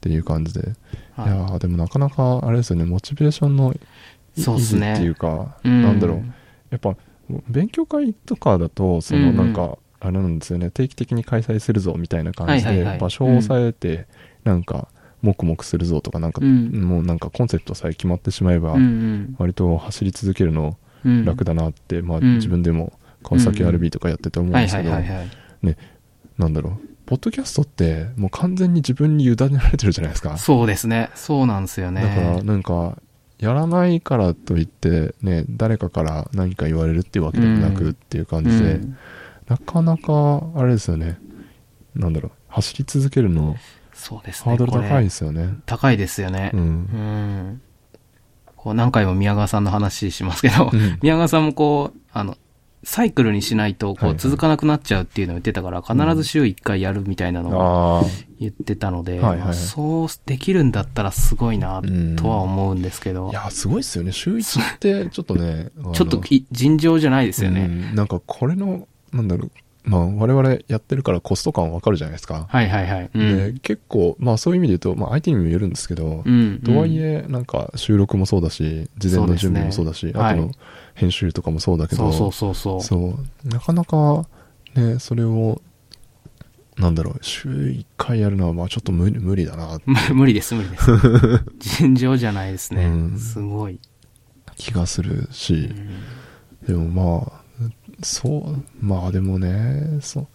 [0.00, 0.60] ていう感じで。
[0.60, 3.80] いはいやーでもなかなか、あれですよね、モチベーションのい
[4.40, 6.24] そうっすね維持っていうか、うんなんだろう。
[6.70, 6.96] やっぱ、
[7.48, 14.06] 勉強会とかだと、そのなんか、あれなんですよね、定期的に開催するぞみたいな感じで場所を抑えて、
[14.46, 14.88] なんか、
[15.22, 22.92] 黙々するぞとか、なんか、うんもうなんかコンセプトさえ決まってしまえばうんう、ん割と走り続けるのうん楽だなって、まあうん自分でも
[23.22, 25.76] 川崎うん RB とかやってて思うんはいですけど、はいはいはい。
[26.38, 30.36] なんだろう、ポッドキャストってもう完全に自分に委ねられてるじゃないですか。
[30.38, 31.10] そうですね。
[31.14, 32.02] そうなんですよね。
[32.02, 32.98] だからなんか、
[33.38, 38.96] やらないからといって、ね、誰かから何か言われるっていうわけでもなくっていう感じで、うん
[39.48, 41.18] なかなか、あれですよね、
[41.94, 43.54] なんだろう、走り続けるの
[43.96, 44.50] そうですね。
[44.50, 45.54] ハードル高いですよね。
[45.64, 46.50] 高いですよね。
[46.54, 46.56] う。
[46.56, 47.60] うんん。
[48.56, 52.36] こう何回も宮川さんの話しますけど、うん 宮川さんもこう、あの、
[52.84, 58.06] サイクルにしないと、こはいはいう、続かなくなっちゃうっていうのを言ってたから、必ず週1回やるみたいなのを。
[58.38, 61.82] 言ってたので、はいはいまあそうできるんだったらすごいな、
[62.16, 64.12] とは思うんですけどい、や、すごいっすよね。
[64.12, 67.62] 週一って、ちょっとね、 ちょっとい尋常じゃないですよね。
[67.62, 69.50] うんなんかこれの、なんだろう。
[69.86, 72.46] まあ、我々やってるからコスト感わかるじゃないですか。
[72.50, 73.10] はいはいはい。
[73.14, 73.52] うん。
[73.54, 76.60] で、結構、まあそういう意味で言うと、まあ相手にもよるんですけど、うん。
[76.64, 80.50] とはいえ、なんか収録もそうだし、事前の準備もそうだし、ねあと
[80.94, 83.14] 編集とかもそうだけど、そうそうそうそう。
[83.14, 84.26] そうなかなか
[84.74, 85.62] ね、それを、
[86.76, 90.90] なんだろう、週1回やるのは、まあちょっと無理無理だな、む 無理です、無理です。
[91.78, 92.86] 尋常じゃないですね。
[92.86, 93.78] うんすごい。
[94.56, 96.00] 気がするうし、ん
[96.66, 97.45] でもまあ、
[98.02, 100.26] そう、まあでもね、そう、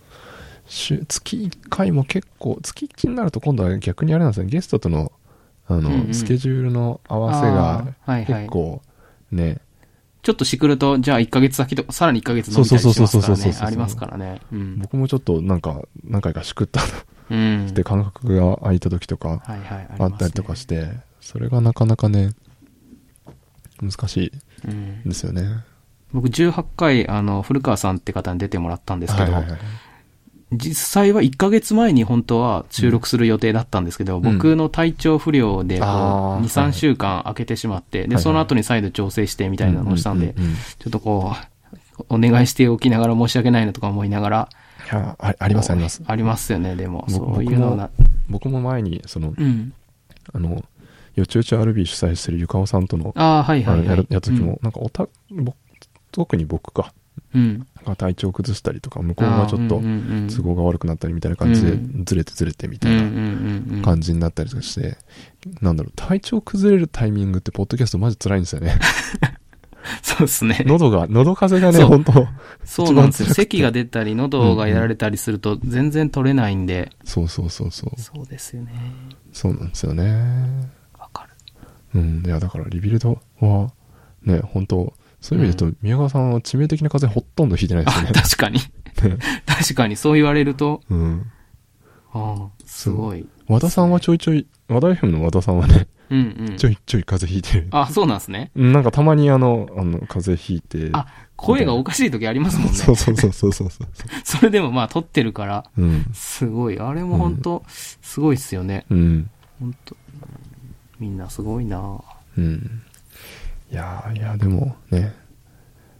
[0.65, 5.11] 週月1回も結構、月1になると今度は逆にあれなんですね、ゲストとの、
[5.67, 8.81] あの、うんうんスケジュールの合わせあが、ーはいはい結構、
[9.31, 9.59] ね、
[10.23, 13.55] ちょっとしくると、じゃあ1ヶ月先とか、さらに1ヶ月伸びたりしますからね。
[13.59, 14.41] ありますからね。
[14.51, 14.79] うん。
[14.79, 16.81] 僕もちょっとなんか、何回かしくった
[17.29, 17.67] うん。
[17.69, 19.87] って感覚が空いた時とか、はいはい。
[19.97, 20.91] あったりとかして、
[21.21, 22.31] それがなかなかね、
[23.81, 24.31] 難しい
[24.67, 25.03] うん。
[25.03, 25.63] ですよね。
[26.13, 29.59] 僕18回、あの、古川さんって方に出てもらったんですけど、はいはいはい
[30.53, 41.33] 実際は1ヶ月前に本当は収録する予定だったんですけど、ん僕の体調不良でこう、2、あー3はい週間空けてしまって、で、その後に再度調整してみたいなのをしたんで、うううんちょっとこ
[41.99, 44.49] う、お願いしておきながら申し訳ないなとか思いながら、
[44.91, 46.03] いやあありますあります。
[46.05, 47.05] ありますよね、でも。
[47.07, 47.89] 僕そういうのな。
[48.29, 49.71] 僕も前に、その、うん。
[50.33, 50.65] あの、
[51.15, 54.07] よちよち RB 主催してるゆかおさんとの、ああ、はいはいはいやる。
[54.09, 55.55] やった時も、なんかおた、僕
[56.11, 56.93] 特に僕か、
[57.33, 63.17] うん、が体調崩したりとか、向こうがちょっとうんうんうん都合が悪くなったりみたいな感じでうん、ずれてずれてみたいなうんうんう
[63.73, 63.81] んうん。
[63.81, 64.97] 感じになったりとかして、
[65.61, 68.77] なんだろう、体調崩れるタイミングって、ポッドキャストマジ辛いんですよね。
[70.03, 70.63] そうですね。
[70.65, 72.27] 喉が、喉風邪がね、本当
[72.63, 73.33] そうなんですよ。
[73.33, 76.91] 咳が出たり、喉がやられたりすると全然取れないんで。
[77.03, 77.99] そうそうそうそう。
[77.99, 78.71] そうですよね。
[79.33, 80.69] そうなんですよね。
[80.97, 81.27] わか
[81.93, 81.99] る。
[81.99, 82.23] うん。
[82.25, 83.71] いや、だからリビルドは、
[84.23, 88.11] ね、本当そういう意味で言うと、宮川さんは致命的な風邪ほとんどひいてないですね、。
[88.11, 88.59] 確かに。
[89.45, 91.31] 確かに、そう言われると、うん。
[92.13, 93.25] ああ、すごい。
[93.47, 96.57] 和田さんはちょいちょい、和田 FM の和田さんはね、うんうん。
[96.57, 97.67] ちょいちょい風邪ひいてる。
[97.71, 98.51] あ、そうなんですね。
[98.55, 100.89] うんなんかたまにあの、あの、風邪ひいて。
[100.91, 102.73] あ、声がおかしい時ありますもんね。
[102.73, 103.87] そうそうそうそうそうそう。
[104.25, 106.05] それでもまあ撮ってるから、うん。
[106.13, 106.79] すごい。
[106.79, 108.85] あれも本当すごいっすよね。
[108.89, 109.29] うん。
[109.59, 109.95] 本当
[110.99, 112.01] みんなすごいな
[112.37, 112.81] うん。
[113.71, 115.13] いやーいや、でもね、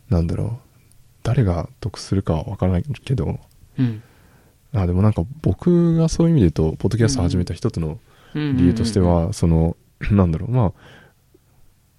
[0.09, 0.71] なんだろう。
[1.23, 3.39] 誰が得するかはわからないけど、
[3.77, 4.03] うん。
[4.73, 7.99] あ、でもなんか僕がそういう意味で言うと、ポッドキャスト始めた一つの
[8.33, 9.75] うん理由としては、その、
[10.11, 10.73] なんだろう、まあ、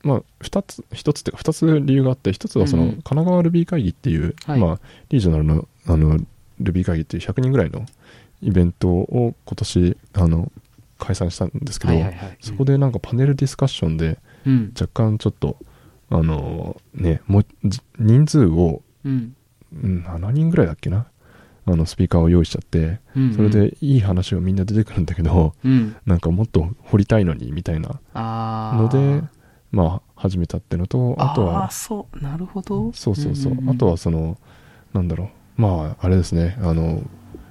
[0.03, 6.19] まあ、二つ、一つっていうか、二つ理由があって、一つはその、うん神奈川ルビー会議っていう、はいまあ、リージョナルの、あの、
[6.61, 7.87] ルビー会議っていう100人ぐらいの
[8.41, 10.51] イベントを今年、あの、
[10.99, 11.95] 開催したんですけど。
[12.41, 14.73] そこでなんかパネルディスカッションで、うん。
[14.79, 15.57] 若干ちょっと、
[16.11, 17.43] あのね、も
[17.99, 19.35] 人数を、うん。
[19.75, 21.07] うん7人ぐらいだっけな、
[21.65, 23.35] あの、スピーカーを用意しちゃって、うん。
[23.35, 25.97] それ、でいい話をみんな出てくるんだけど、うん。
[26.07, 28.01] なんかもっと掘りたいのに、みたいな。
[28.15, 29.23] ので、
[29.71, 32.93] まあ、始めたってのと、あとは、そう、なるほど。
[32.93, 34.39] そうそうそう、んんんあとはその、
[34.93, 37.03] なんだろう、まあ、あれですね、あの、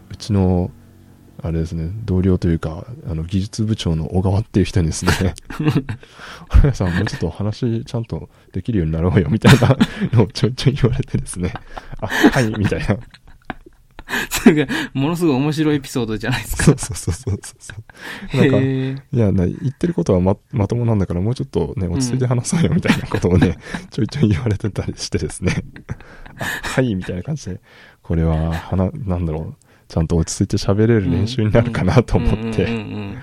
[0.10, 0.70] うちの、
[1.44, 5.12] あれですね、同僚というか、あの、技術部長の小川っていう人にですね、
[6.50, 9.78] 原谷さん、もうちょっと話ちゃんとできるようになろうよ、みたいな
[10.14, 11.54] のをちょいちょい言われてですね、
[12.00, 12.98] あ、はい、みたいな。
[14.30, 16.64] すごいものすごい面白いエピソードじゃないですか。
[16.64, 17.74] そうそうそうそうそ
[18.34, 18.38] う。
[18.38, 19.20] なんか、い。
[19.20, 23.58] や、な言ってることはま、まともなんだから、もうちょっとね、落ち着いて話そうよ、みたいなことをね、
[23.90, 25.64] ちょいちょい言われてたりしてですね、
[26.40, 27.62] あ、はい、みたいな感じで、
[28.02, 33.18] これは、はな、なんだろう、ちゃんと落ち着いて喋れる練習になるかなと思っうんうんて、うんうん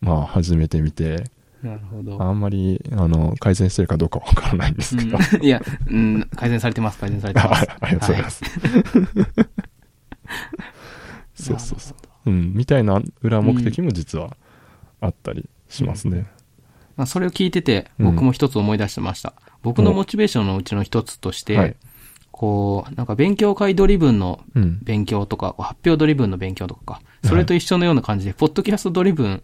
[0.00, 1.30] まあ、始めてみて、
[1.62, 2.20] なるほど。
[2.20, 7.70] あんまり、あの、改善してるかどうかわからないんですけど、うんいや、うん、改善されてます、改善されてます。
[7.70, 8.42] あ ありがとうございます。
[11.34, 11.94] そうそうそ
[12.26, 12.30] う。
[12.30, 14.36] うん、みたいな裏目的も実は
[15.00, 16.26] あったりしますね。
[16.96, 19.34] まあ、それを聞いてて、うん僕も一つ思い出してました。
[19.62, 21.76] 僕のモチベーションのうちの一つとして、はい
[22.38, 24.78] こう、なんか勉強会ドリブンのうん。
[24.84, 29.42] 勉強とか、発表ドリブンの勉強とかか、それと一緒のような感じで、ポッドキャストドリブン。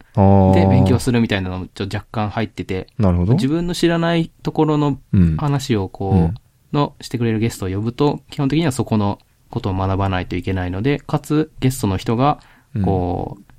[0.54, 3.34] で勉強するみたいなのもちょっと若干入ってて、なるほど。
[3.34, 5.36] 自分の知らないところのうん。
[5.36, 6.34] 話をこう、うん
[6.74, 12.40] のしてくれるゲストを呼ぶと、基本的にはそこのことを学ばないといけないので、かつゲストの人が、
[12.84, 13.53] こう、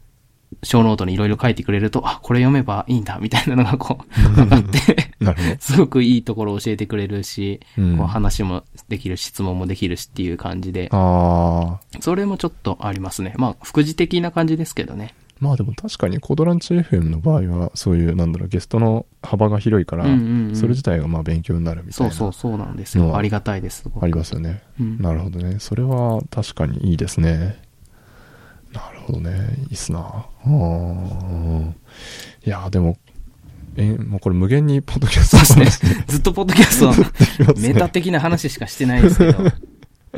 [0.64, 5.14] 小ノートにいろいろ書いてくれると、あ、これ読めばいいんだ、みたいなのがこう、分かって。
[5.60, 12.02] すごくいいところを教えてくれるし、うんこう話もできる、質問もできるしっていう感じで、ああ。
[12.02, 13.34] それもちょっとありますね。
[13.38, 15.14] まあ、副次的な感じですけどね。
[15.40, 22.16] まあでも確かにコードランチ FM の場合は、そういう、なんだろう、ゲストの幅が広いから、それ自体がまあ勉強になるみたいうな。
[22.16, 23.16] そそう、そうなんですよ。
[23.18, 23.84] ありがたいです。
[24.02, 24.62] ありますよね。
[24.80, 25.58] うんなるほどね。
[25.60, 27.65] それは確かにいいですね。
[29.06, 29.56] なるほどね。
[29.70, 30.00] いいっすな。
[30.00, 31.72] あー
[32.46, 32.98] いや、でも、
[33.78, 36.04] え、もうこれ無限にポッドキャストですね。
[36.08, 36.92] ずっとポッドキャスト
[37.60, 39.52] ねメタ的な話しかしてないですけど。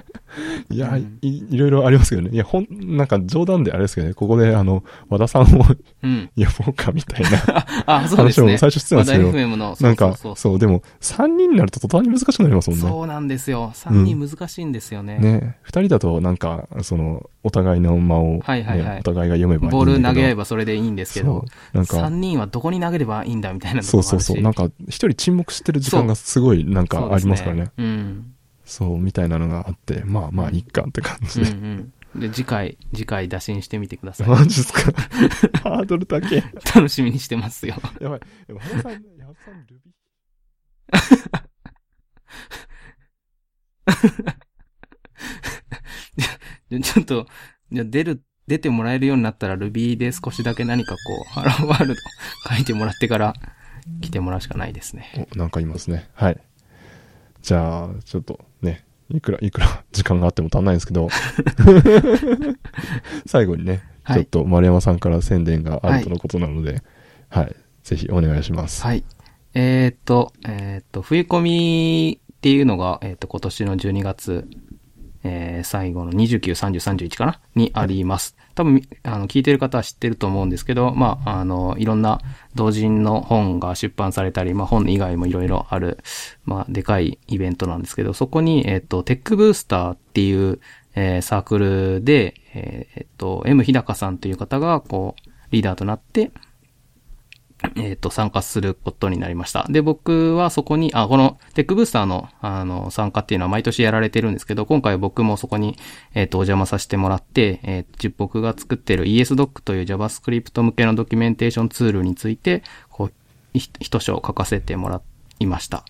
[0.69, 2.29] いや、うんい、いろいろありますけどね。
[2.31, 5.65] いや、ほん、なんか冗談であれですけどね、ここであの、和田さんを
[6.03, 6.29] うん。
[6.35, 8.47] 呼ぼうかみたいな あ、そうですね。
[8.47, 12.85] 話も最初してたんですけど話題 FM の、なんか、そうそうそう、でも、3人になると途端に難しくなりますもんね。
[12.87, 13.71] そうなんですよ。
[13.73, 15.17] 3人難しいんですよね。
[15.19, 15.57] ね。
[15.65, 19.71] 2人だと、なんか、その、お互いの間を、ねはいはいはいお互いが読めばいい。
[19.71, 21.77] ボール投げ合えばそれでいいんですけど、そう。
[21.77, 24.41] なんか、3人はどこに投げればいいんだみたいなそうそうそう。
[24.41, 27.65] なんか、一人沈黙してる時間がすごい、なんかありますからね。
[27.65, 28.33] そうですうん。
[28.69, 31.49] そう、みたいなのがあって、まあまあ、いっかって感じで。
[31.51, 32.19] うんうん。
[32.19, 34.27] で、次回、次回打診してみてください。
[34.27, 34.81] マジっすか？
[35.63, 36.43] ハードル高え。
[36.75, 37.75] 楽しみにしてますよ。
[38.01, 38.19] やばい。
[38.45, 39.91] でも、原さん、矢部さん、ルビ
[46.69, 47.27] で ちょっと、
[47.71, 52.01] じゃあ出る、出てもらえるようになったら Ruby で少しだけ何かこう、ハローワールド
[52.55, 53.33] 書いてもらってから
[54.01, 55.27] 来てもらうしかないですね。
[55.33, 56.09] お、なんかいますね。
[56.13, 56.41] はい。
[57.41, 58.56] じゃあ、ちょっとね、
[59.09, 61.09] いくら、いくら 時間があっても足んないんですけど、
[63.25, 66.81] 最後にね、はいちょっと丸山さんから宣伝があるとのことなので、
[67.29, 68.81] はい、ぜひお願いします。
[68.83, 69.03] はい。
[69.53, 74.47] えーっと、えーっと、冬込みっていうのが、えーっと、今年の12月、
[75.23, 77.41] えー最後の29、30、31かな？
[77.55, 78.37] にあります。
[78.57, 82.19] 多分、あの、聞いてる方は知ってると思うんですけど、まあ、あの、いろんな
[82.55, 85.99] 同人の本が出版されたり、まあ、本以外もいろいろある、
[86.43, 90.59] まあ、でかいイベントなんですけど、そこに、えっと、テックブースターっていう、
[90.95, 96.31] えーサークルで、ええーっと、M 日高さんという方が、こう、リーダーとなって、
[97.75, 99.65] えっ、と、参加することになりました。
[99.69, 105.75] で、僕はそこに、あ、このテックブースターの、あの、参加っていうのは毎年やられてるんですけど、今回僕もそこに、
[106.13, 113.13] えっ、と、お邪魔させてもらって、えっー僕が作ってる ESDoc という JavaScript 向けのドキュメンテーションツールについて、こう、
[113.53, 115.01] 一章書かせてもら
[115.39, 115.83] いました。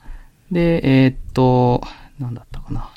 [0.52, 1.82] で、えっ、と、
[2.20, 2.90] なんだったかな。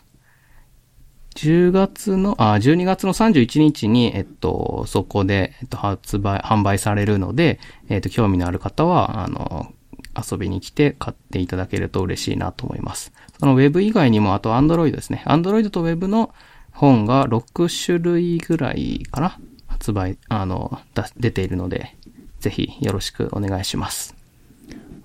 [1.37, 9.73] 10月の、あ、12月の31日に、えっと、そこで、えっと、発売、販売されるので、えっと、興味のある方は、あの、
[10.17, 13.13] 遊びに来て買っていただけると嬉しいなと思います。
[13.39, 15.23] その Web 以外にも、あと Android ですね。
[15.27, 16.35] Android と Web の
[16.73, 21.97] 本が6種類ぐらいかな発売、あの、だ出ているので、
[22.41, 24.15] ぜひよろしくお願いします。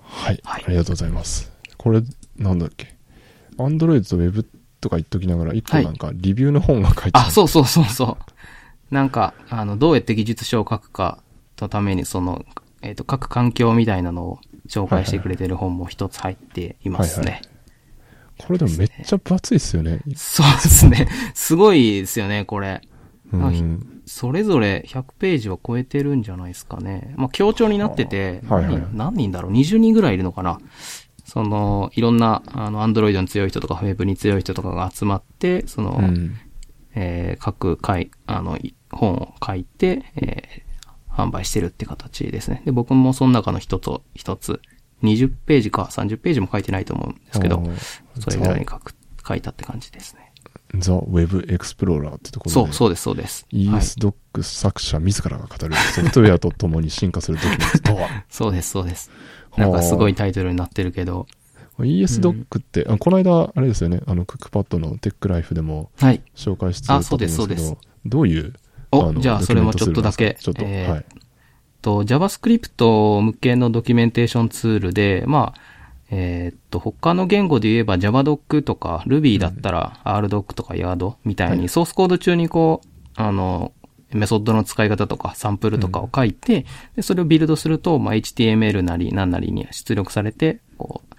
[0.01, 1.51] はい、はいありがとうございます。
[1.77, 2.01] これ、
[2.37, 2.95] なんだっけ？
[3.57, 4.45] アンドロイドとウェブ
[4.85, 7.31] とか言っときながら、一個はいなんか、リビューの本が書いてああ、る。
[7.31, 8.17] そうそうそうそ
[8.91, 8.93] う。
[8.93, 11.17] なんか、あの、どうやって技術書を書くか
[11.59, 12.45] のために、その、
[12.83, 17.31] えっ、と、書く環境みたいなのを紹介してくれてる本も一つ入っていますね。
[17.31, 17.41] はい
[18.37, 20.01] これでもめっちゃ分厚いっすよね。
[20.13, 21.07] そうですね。
[21.33, 22.81] すごいですよね、これ。
[23.31, 24.01] うん。
[24.05, 27.13] それぞれ100ページは超えてるんじゃないですかね。
[27.15, 30.59] まあ、協調になってて、はいはい何何人だろう ?20 人ぐらいいるのかな
[31.25, 36.37] その、いろんな、あの、アンドロイドに強い人とか、ウェブに強い人とかが集まって、その、うん。
[36.95, 40.65] えー各回、あの、い本を書いて、えー
[41.15, 42.61] 販売してるって形ですね。
[42.65, 44.61] で、僕もその中の一つを、一つ、
[45.03, 47.63] 20ページか30ページも書いてないと思うんですけど、
[48.19, 48.93] それぐらいに書く、
[49.25, 50.33] 書いたって感じですね。
[50.77, 52.53] ザ・ウェブ・エクスプローラーってところで。
[52.53, 53.47] そう、そうです、そうです。
[53.51, 53.63] はい。
[53.65, 59.09] ESDoc 作者自らが語るソフトウェアと共に進化するドキュメントとは そうです、そうです。
[59.57, 61.27] なんかすごいタイトルになってるけど、
[61.79, 66.21] ESDoc って、あこの間、あれですよね、あの、クックパッドのテックライフでもはい。
[66.35, 68.53] 紹介してたんですけあそうですそうど、どういう、
[68.91, 71.05] お、のじゃあそれもちょっとだけ、ちょっと、えーはい。
[71.81, 75.61] と、JavaScript 向けのドキュメンテーションツールで、まあ、
[76.11, 81.59] えーっと、他の言語で言えば JavaDoc とか Ruby だったら RDoc とか Yard みたいはい。
[81.59, 83.73] にソースコード中にこう、あの、
[84.15, 91.15] メソッドの使い方とかサンプルとかを書いて、でそれをビルドすると、まあ、HTML なり何なりに出力されて、こう、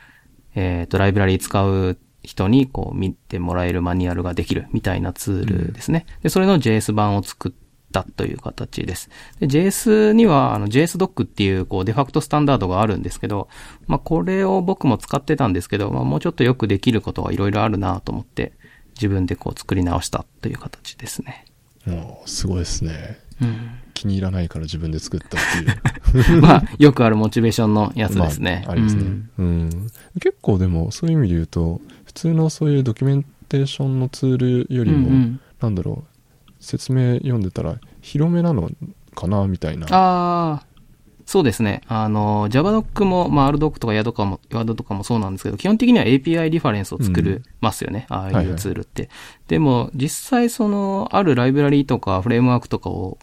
[0.54, 6.06] えーっと、ライブラリ使う人にこう見てもらえるマニュアルができるみたいなツールですね。
[6.22, 7.52] で、それの JS 版を作っ
[7.92, 9.08] たという形です。
[9.38, 13.48] で、JS には、あの、JSDoc っていう、こう、デファクトスタンダードがあるんですけど、
[13.86, 18.52] まあ、これを僕も使ってたんですけど、まあ、もうちょっとよくできることはいろいろあるなと思って、
[18.96, 21.45] 自分でこう作り直したという形ですね。
[21.86, 23.18] もう、すごいですね。
[23.40, 23.70] うん。
[23.94, 25.40] 気に入らないから自分で作ったっ
[26.12, 26.40] ていう。
[26.42, 28.64] まあ、よくあるモチベーションのやつですね。
[28.66, 29.02] まあ、あすね、
[29.38, 29.70] うんうん。
[30.20, 38.70] 結構でも、そういう意味で言うと、普通のそういうドキュメンテーションのツールよりも、うんうんなんだろう、説明読んでたら、広めなの
[39.14, 40.62] かな、みたいな。
[41.26, 41.82] ああ、そうですね。
[41.88, 48.06] あの、JavaDoc も、まあ、RDoc とか YAD とかも、YAD とかもそうなんですけど、基本的には API リファレンスを作るますよね。
[48.08, 49.08] ああはいはいいうツールって。
[49.48, 53.18] でも、実際その、あるライブラリーとかフレームワークとかを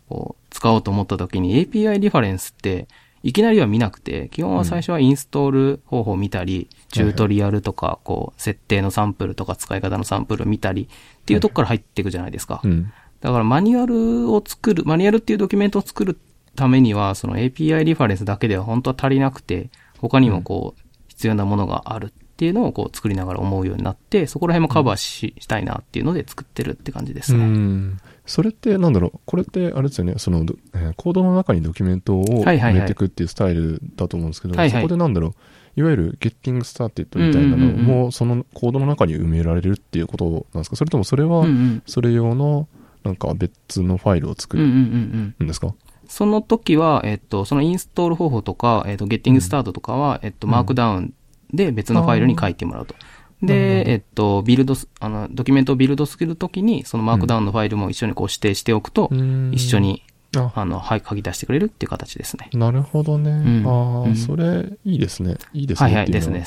[0.49, 2.87] 使おうと思った時に API リファレンスって、
[3.23, 12.59] いきなりは見なくて、基本は最初はインストール方法を見たり、チュートリアルとか、こう、設定のサンプルとか使い方のサンプルを見たりっていうとこから入っていくじゃないですか。
[12.63, 12.91] うん。
[13.21, 16.19] だからマニュアルを作る、マニュアルっていうドキュメントを作る
[16.55, 27.45] ためには、その API リファレンスだけでは本当は足りなくて、他にもこう、必要なものがあるっていうのをこう作りながら思うようになって、そこら辺もカバーし,、したいなっていうので作ってるって感じですうね。
[27.45, 27.99] ん。
[28.25, 32.73] それって、なんだろう、これって、あれですよね、その、どえーコードの中にドキュメントをはいはいはい。
[32.73, 34.81] 入れていくっていうスタイルだと思うんですけど、はいはい。
[34.81, 37.85] そこでなんだろう、いわゆる Getting Started みたいなのうんうんうんうん。
[37.85, 40.75] も、そのコードの中に埋められるっていうことなんですか？
[40.75, 41.83] それともそれはうんう、ん。
[41.85, 42.67] それ用の、
[43.03, 45.45] なんか別のファイルを作うんうんるうんうん。
[45.45, 45.47] ん。
[45.47, 45.73] ですか、
[46.13, 51.13] その時は、えっと、そのインストール方法とか、えっと、ゲッティングスタートとかは、えっと、マークダウン
[51.51, 52.93] で別のファイルに書いてもらうと。
[53.41, 59.09] で、どえっと、ビルドす、あの、ドキュメントをビルドするときに、そのマークダウンのファイルも一緒にこう指定しておくと、
[59.53, 59.79] 一緒。
[59.79, 60.03] に、
[60.37, 62.51] あ、あの、はい、書き出してくれるっていう形ですね。
[62.53, 63.31] なるほどね。
[63.31, 65.37] んああ、うんそれ、いいですね。
[65.51, 65.85] いいですね。
[65.87, 66.45] はいはい、ですね。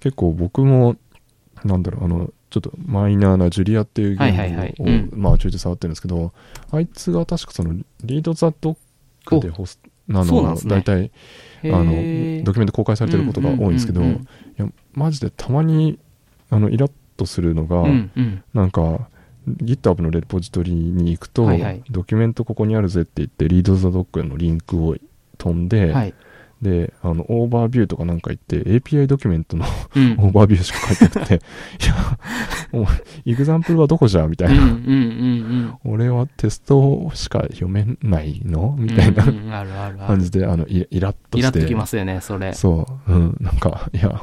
[0.00, 0.96] 結構僕も、
[1.64, 6.32] なんだろう、あの、ちょっとマイナーなジュリアっていうゲーうんムを、まあ、ちょいちょい触ってるんですけど、
[6.70, 8.76] あいつが確かその、リードザドッ
[9.26, 11.10] クでホスなんですね大体、
[11.62, 14.16] へあの、ードキュメント公開されてることが多いんですけど、い
[14.56, 15.98] や、マジでたまに、
[16.48, 18.44] あの、イラッとするのが、うんうん。
[18.54, 19.08] なんか、
[19.48, 24.96] GitHub のレポジトリに行くと、はいはいドキュメントここにあるぜって言って、リードザドックのリンクを
[25.38, 26.14] 飛んで、はい。
[26.62, 30.12] で、あの、オーバービューとかなんか言って、API ドキュメントのうん。
[30.18, 31.34] オーバービューしか書いてなくて、
[31.84, 32.18] いや、
[32.72, 32.86] お前、
[33.26, 34.64] イグザンプルはどこじゃみたいな。
[34.64, 38.74] うんうんうん俺はテストしか読めないの？
[38.78, 38.84] うん。
[38.84, 39.24] みたいな。
[40.06, 41.40] 感じで、あの、イイラッとして。
[41.40, 42.52] イラっときますよね、それ。
[42.54, 44.20] そう、うん、なんか、いや、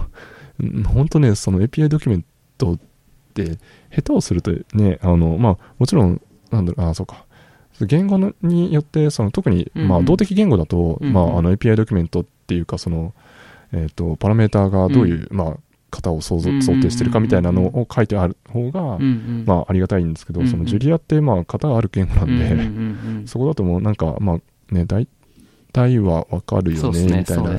[0.59, 2.25] うん本当ね、その API ドキュメン
[2.57, 2.79] トっ
[3.33, 3.57] て、
[3.93, 6.21] 下手をするとね、あの、まあ、もちろん、
[6.51, 7.25] なんだろう、あ、そうか。
[7.85, 13.13] 言語のによって、その特に、まあ、動的言語だと、まあ、あの API ドキュメントっていうか、その、
[13.71, 15.57] えっ、と、パラメーターがどういう、まあ、
[15.91, 18.97] 型を想像想定してるかみたいなのを書いてある方が。
[19.45, 25.07] まあ、ありがたいんですけど、そのジュリアって、まあ、型がある言語なんで、そこだともうなんか、まあ、ね、大
[25.71, 27.57] 体はわかるよね、みたいな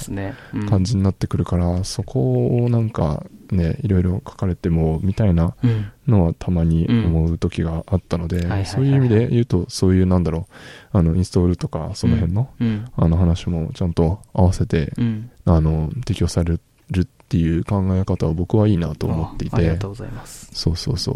[0.69, 5.91] 感じになってくるから、そこをなんかね、いろいろ書かれても、みたいなうん。
[6.07, 10.47] のはたまに思う時があったので、そういう意味で言うと、そういうなんだろ
[10.93, 12.85] う、あの、インストールとか、その辺の、うん。
[12.97, 15.31] あの話もちゃんと合わせて、うん。
[15.45, 16.59] あの、適用され
[16.91, 20.49] るっていう考え方は僕はいいなと思っていてあありがと、うございます。
[20.53, 21.13] そうそうそ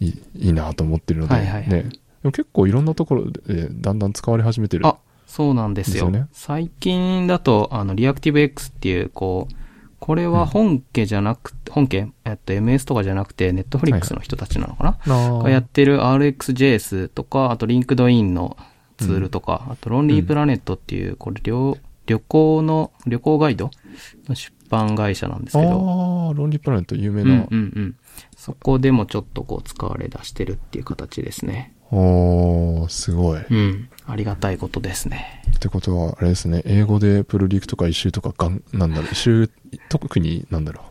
[0.00, 1.88] う、いいいいなと思ってるので、ね。
[2.24, 4.86] 結構いろんなところでだんだん使われ始めてる。
[4.86, 4.96] あ
[5.26, 5.92] そうなんですよ。
[5.92, 9.54] ですよね最近だと、あの、リアクティブ X っていう、こう、
[10.00, 18.56] これは本家じゃなくて、本家えっと、MS とかじゃなくて、ネットフリックスの人たちなのかな、なあがやってる RxJS とか、あと LinkedIn の
[18.98, 21.76] ツールとか、あとロンリープラネットっていう、これ旅、
[22.06, 23.70] 旅行の、旅行ガイド
[24.28, 27.46] の出版会社なんですけど、ああ、ロンリープラネット有名うんうんな。
[27.50, 27.96] うん。
[28.36, 31.74] そこでもちょっとこう使われ出してるっていう形ですね。
[31.92, 33.40] おー、すごい。
[33.40, 33.88] っうん。
[34.06, 35.39] ありがたいことですね。
[35.60, 39.50] てことは、あれですね、英語でプルリクとか一周とかがん、なんだろう、一周、
[39.88, 40.82] 特になんだろ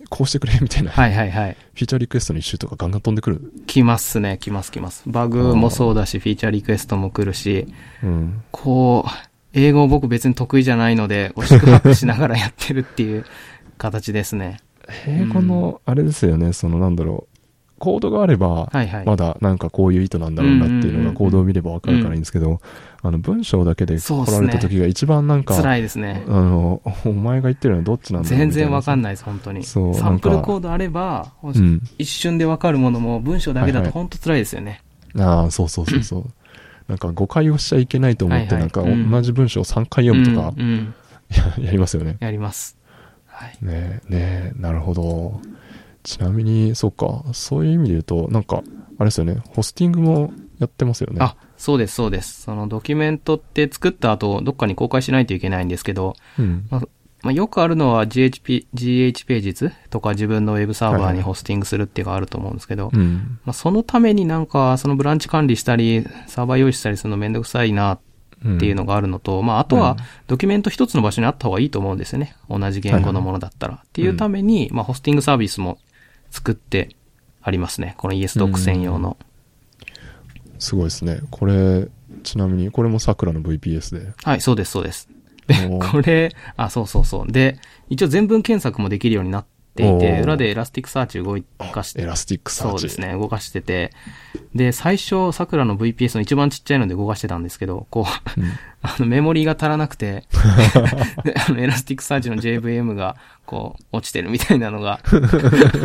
[0.00, 1.56] う、こうしてくれみたいな、はいはいはい。
[1.74, 3.52] フィーチャーリクエストの一周とかガンガン飛んでくる。
[3.66, 5.02] 来ますね、来ます来ます。
[5.06, 7.66] バグもそうだし、フィーチャーリクエストも来るし、
[8.02, 8.42] うん。
[8.50, 9.10] こう、
[9.54, 13.24] 英語僕別に得意じゃないので、こう四苦八苦しながらやってるっていう
[13.78, 14.58] 形ですね。
[15.06, 17.31] 英語の、あれですよね、そのなんだろう、
[17.82, 18.70] コードがあれば。
[19.04, 22.60] まだなんかこういう意図なんだろうなっていうのがコードを見ればわかるからいいんですけど、
[23.02, 26.30] あの文章だけで来られた時が一番なんか、辛いですねあ。
[26.30, 29.64] の、お前が言ってるのはどっちなんだろう全然わかんないです、本当に。
[29.64, 31.32] そうサンプルコードあれば。
[31.98, 34.80] 一瞬でわかるものも文章だけだと本当辛いですよね。
[35.18, 36.24] ああ、そうそうそうそう。
[36.86, 40.54] なんか誤解をしちゃいけないと思って、なんかうん同じ文章を3回読むとか
[41.60, 42.18] やりますよね。
[42.20, 42.76] やります。
[43.26, 43.58] はい。
[43.62, 45.40] ねえ、ねえ、なるほど。
[46.02, 48.62] ちなみに、そうか、そういう意味で言うと、なんか、
[48.98, 51.18] あれですよね、ホスティングもやってますよね。
[51.20, 52.42] あ、そうです、そうです。
[52.42, 56.66] そのドキュメントって作った後、どっかに公開しないといけないんですけど、うん。
[56.70, 56.82] まあ
[57.22, 63.38] まあ、よくあるのは GHP、GH ページズとか自分のウェブサーバーにホスティングするっていうのがあると思うんですけど、うん。
[63.44, 68.00] まあ、そのためになんか、そのブランチ管理したり、サーバー用意したりするのめんどくさいなっ
[68.58, 72.34] ていうのがあるのと、まあ、あとはうん、ドキュメント一つの場所にあった方がいいと思うんですよね。
[72.50, 73.74] 同じ言語のものだったら。
[73.74, 75.78] っていうために、まあ、ホスティングサービスも
[76.32, 76.96] 作って
[77.42, 77.94] ありますね。
[77.98, 79.16] この ESDoc 専用の。
[80.58, 81.20] すごいですね。
[81.30, 81.88] これ、
[82.24, 84.12] ちなみに、これも桜の VPS で。
[84.24, 85.08] はい、そうです、そうです。
[85.46, 87.30] でこれ、あ、そうそうそう。
[87.30, 87.58] で、
[87.88, 91.40] 一応全文検索もできるようになっていおて、ー裏で Elasticsearch 動
[91.72, 92.80] かして Elasticsearch。
[92.80, 93.92] そうですね、動かしてて。
[94.54, 98.06] で、最初、さくらの VPS の一番ちっちゃいので動かしてたんですけど、こ
[98.36, 98.50] う、うん。
[98.82, 100.24] あの、メモリーが足らなくて、
[101.24, 103.16] であの、 Elasticsearch の JVM が、
[103.46, 105.00] こう、落ちてるみたいなのが、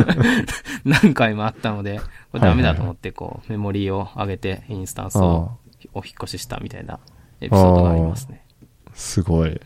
[0.84, 2.00] 何回もあったので、
[2.32, 5.52] これダメだと思って、こう、メモリーを上げて、インスタンスを
[5.94, 6.98] お引っ越ししたみたいな
[7.40, 8.44] エピソードがありますね。
[8.94, 9.60] すごい。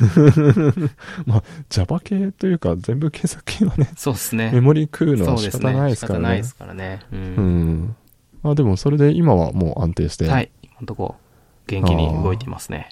[0.00, 0.04] う
[0.80, 0.90] ん
[1.26, 4.50] まあ、Java 系というか、全部検索系はね、そうですね。
[4.52, 5.50] メモリ食うのは仕。
[5.50, 6.42] 方ないですからね仕方ないで。
[6.44, 7.00] すからね。
[7.12, 7.16] う。
[7.16, 7.96] うんん。
[8.42, 10.28] あ、でもそれで今はもう安定して。
[10.28, 10.50] はい。
[10.62, 11.16] 今のとこ、
[11.66, 12.88] 元気に動いていますね。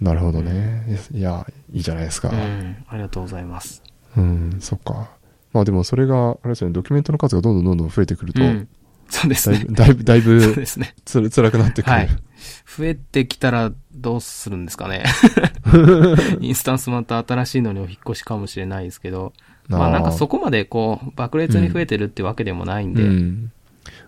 [0.00, 0.98] なるほどね。
[1.12, 2.32] いや、いいじゃないですかう。
[2.32, 2.84] ん。
[2.88, 3.82] ありがとうございます。
[4.16, 5.10] うん、そっか。
[5.52, 8.68] まあでもそれが、あれですよね、ドキュメントの数がどんどんどんどん増えてくると、うん。
[9.10, 10.04] そうですねだいぶ、。
[10.04, 10.94] だいぶ、だいそうぶですね。
[11.04, 11.92] つ辛くなってくる。
[11.92, 12.08] はい
[12.64, 15.04] 増えてきたらどうするんですかね。
[16.40, 19.32] インスタンスまた新しいのにお引っ越しかもしれないですけど、
[19.68, 23.52] まあなんかそこまでこう、爆裂に増えてるってわけでもないんで、うん。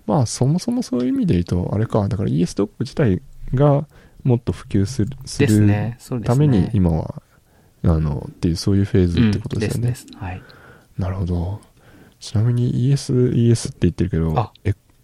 [0.06, 3.20] まあそもそもそういう意味で言うと、あれか、だから ESDoc 自体
[3.54, 3.86] が
[4.24, 5.98] もっと普及する、するね。
[6.24, 7.22] ために今は、
[7.84, 9.88] あの、っていう、そういうフェーズってことですよね。
[9.88, 10.18] うんですです。
[10.18, 10.42] はい。
[10.98, 11.60] なるほど。
[12.20, 14.52] ちなみに ES、ES って言ってるけど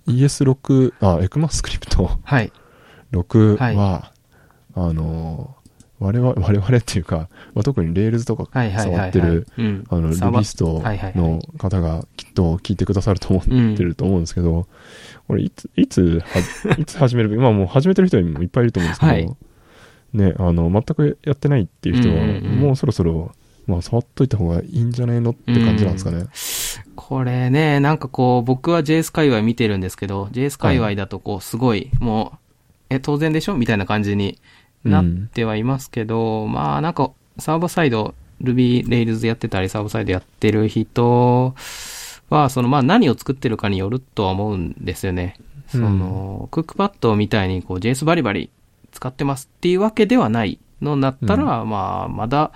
[0.08, 2.52] ES6、あ、エクマスクリプトはい。
[3.12, 4.12] 6は、は
[4.74, 5.56] あの、
[5.98, 8.96] 我々、我々っていうか、まあ、特に Rails とかはいはいはい、はい。
[8.96, 9.84] 触ってる、うん。
[9.88, 14.66] あの、サーバー Rubyist はいはいはいの方がきっと聞いてくださると思ってると思うんですけど、
[15.26, 19.28] これいつ、いつは、 いつ始める今もう始めてる人もいっぱいいると思うんですけど、はい
[20.12, 23.32] ね、あの、全くやってないっていう人は、うんうんうんもうそろそろ、
[23.66, 26.26] まあ、触っといた方がいいんじゃないのって感じなんですかね。
[27.08, 32.38] これね、なんかこう、僕は JS 界隈見てるんですけど、JS 界隈だとこう、すごい、もう、
[32.90, 33.56] え、当然でしょ？
[33.56, 34.38] みたいな感じに
[34.84, 41.54] なってはいますけど、まあなんか、サーバーサイド、Ruby Rails やってたり、サーバーサイドやってる人
[42.28, 45.36] は、そのまあ何を作ってるかによるとは思うんですよね。
[45.68, 48.50] その、クックパッドみたいにこう JS バリバリ
[48.92, 52.52] 使ってますっていうわけではないのだったら、まあ、まだ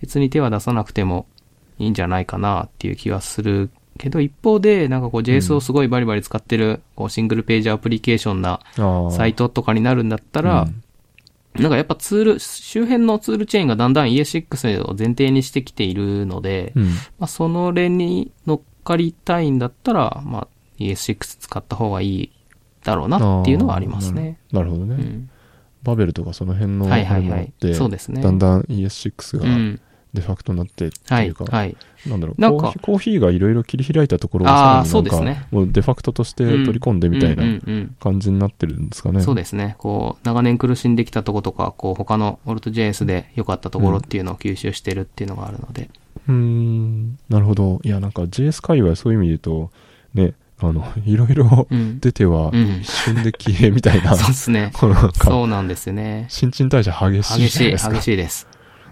[0.00, 1.26] 別に手は出さなくても
[1.78, 10.82] いいんじゃないかなっていう気はするけど、一方で、なんかこう JS をすごいバリバリ使ってる、こうシングルページアプリケーションなああサイトとかになるんだったら、うん
[11.54, 16.84] なんかやっぱツール、周辺のツールチェーンがだんだん ES6 を前提にしてきているので、うん。
[16.84, 16.90] ま
[17.20, 22.32] あ、その連に乗っかりたいんだったら、まあ、ES6 使った方がいい
[22.84, 24.38] だろうなっていうのはありますね。
[24.52, 24.94] なるほどね。
[24.94, 25.30] うん。
[25.82, 29.80] バベルとかその辺のあはいれはいはいもあって、そうですねだんだん ES6 がうん。
[30.14, 31.76] デファクトになってってはいいうか、はい。
[32.06, 39.20] なんだろうなんかコーヒー、がいろいろ切り開いたところをさらにねもうデファクトとして取り込んでみたいうんなうんうん感じになってるんですかね。
[39.20, 39.76] そうですね。
[39.78, 45.90] こう、長年苦しんできたとことか、こう、他の Alt.js で良かったところっていうのを吸収してるっていうのがあるので。
[46.28, 47.80] うーん、なるほど。
[47.82, 49.70] いや、なんか JS 界隈そういう意味で言うと、
[50.14, 52.00] ね、あの、いろいろうん。
[52.00, 54.70] 出てはうん一瞬で消えみたいな、そうですね。
[54.74, 56.26] このなんか、そうなんですよね。
[56.28, 57.92] 新陳代謝激しい激しい。
[57.92, 58.48] 激しいです。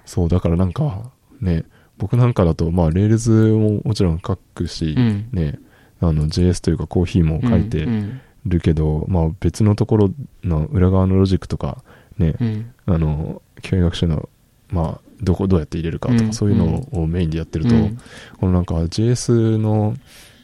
[0.06, 1.64] そう、だからなんか、ね、
[1.98, 5.28] 僕なんかだと、まあ、 Rails ももちろん書くし、うん。
[5.32, 5.58] ね、
[6.00, 8.20] あの、JS というかコーヒーも書いてうん。
[8.46, 10.10] るけど、まあ、別のところ
[10.44, 11.82] の裏側のロジックとか、
[12.18, 12.72] ね、うん。
[12.86, 14.28] あの、教育学習の、
[14.70, 17.98] まあ、どこ、どうやって入れるかとか、うんそういうのをメインでやってると、うん
[18.38, 19.96] このなんか JS の、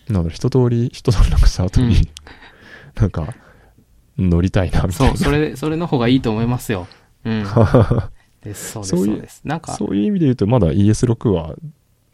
[0.08, 2.02] なんだ一通り、一通りなんかした後に、うん
[3.00, 3.34] なんか、
[4.18, 5.16] 乗りたいな、みたそ、いうな。
[5.16, 6.86] それ、それの方がいいと思いますよ。
[7.24, 7.44] うん。
[8.42, 9.42] です、そうです、そうです。
[9.44, 11.54] なんか、そういう意味で言うと、まだ ES6 は、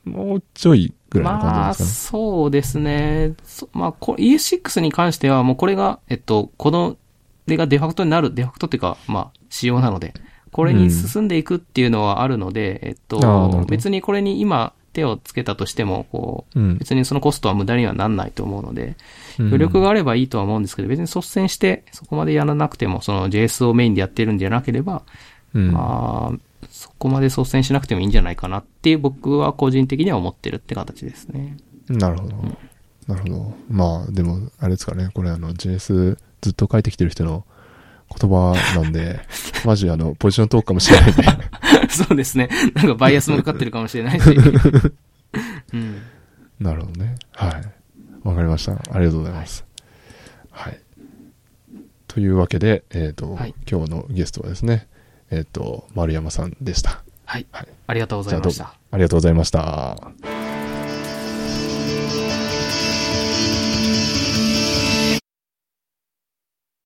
[0.04, 2.22] もうちょいぐらいの感じですかね。
[2.22, 3.34] そうですね。
[3.44, 6.96] そまあ、こ ES6 に関しては、もうこれが、えっと、この、
[7.46, 10.14] れがデファクトになる、デファクトっていうか、まあ、仕様なので、
[10.52, 16.78] これに進んでいくっていうのはあるので、えっあーなるほと、ど別にこれに今手をつけたとしても、こう、うん。
[16.78, 18.96] 別にそのコストは無駄にはなんないと思うので、
[19.38, 25.02] うん余力があればいいとは思うんですけど、別に率先してそこまでやらなくても、その JS をメインでやってるんじゃなければ、
[25.54, 31.56] うん、まあ、そこまで率先しなくてもいいんじゃないかなっていう僕は個人的には思ってるって形ですね。
[31.88, 32.36] なるほど。
[32.36, 32.56] うん、
[33.06, 33.54] なるほど。
[33.70, 37.44] まあ、でも、あれですかね、これあの JS ずっと書いてきてる人の
[38.16, 39.20] 言葉なんで、
[39.64, 41.24] マジあの、ポジショントークかもしれないんで。
[41.90, 42.48] そうですね。
[42.74, 44.30] なんかバイアスもかかってるかもしれないし。
[45.72, 45.96] うん、
[46.60, 47.16] なるほどね。
[47.32, 48.26] はい。
[48.26, 48.72] わかりました。
[48.72, 49.64] ありがとうございます。
[50.50, 50.80] はい。
[52.06, 54.88] というわけで、えっ、ー、と、はい、今日のゲストはですね、
[55.30, 57.02] えっ、ー、と、丸山さんでした。
[57.24, 57.46] はい。
[57.50, 58.74] はい、ありがとうございました。
[58.90, 60.12] ありがとうございました。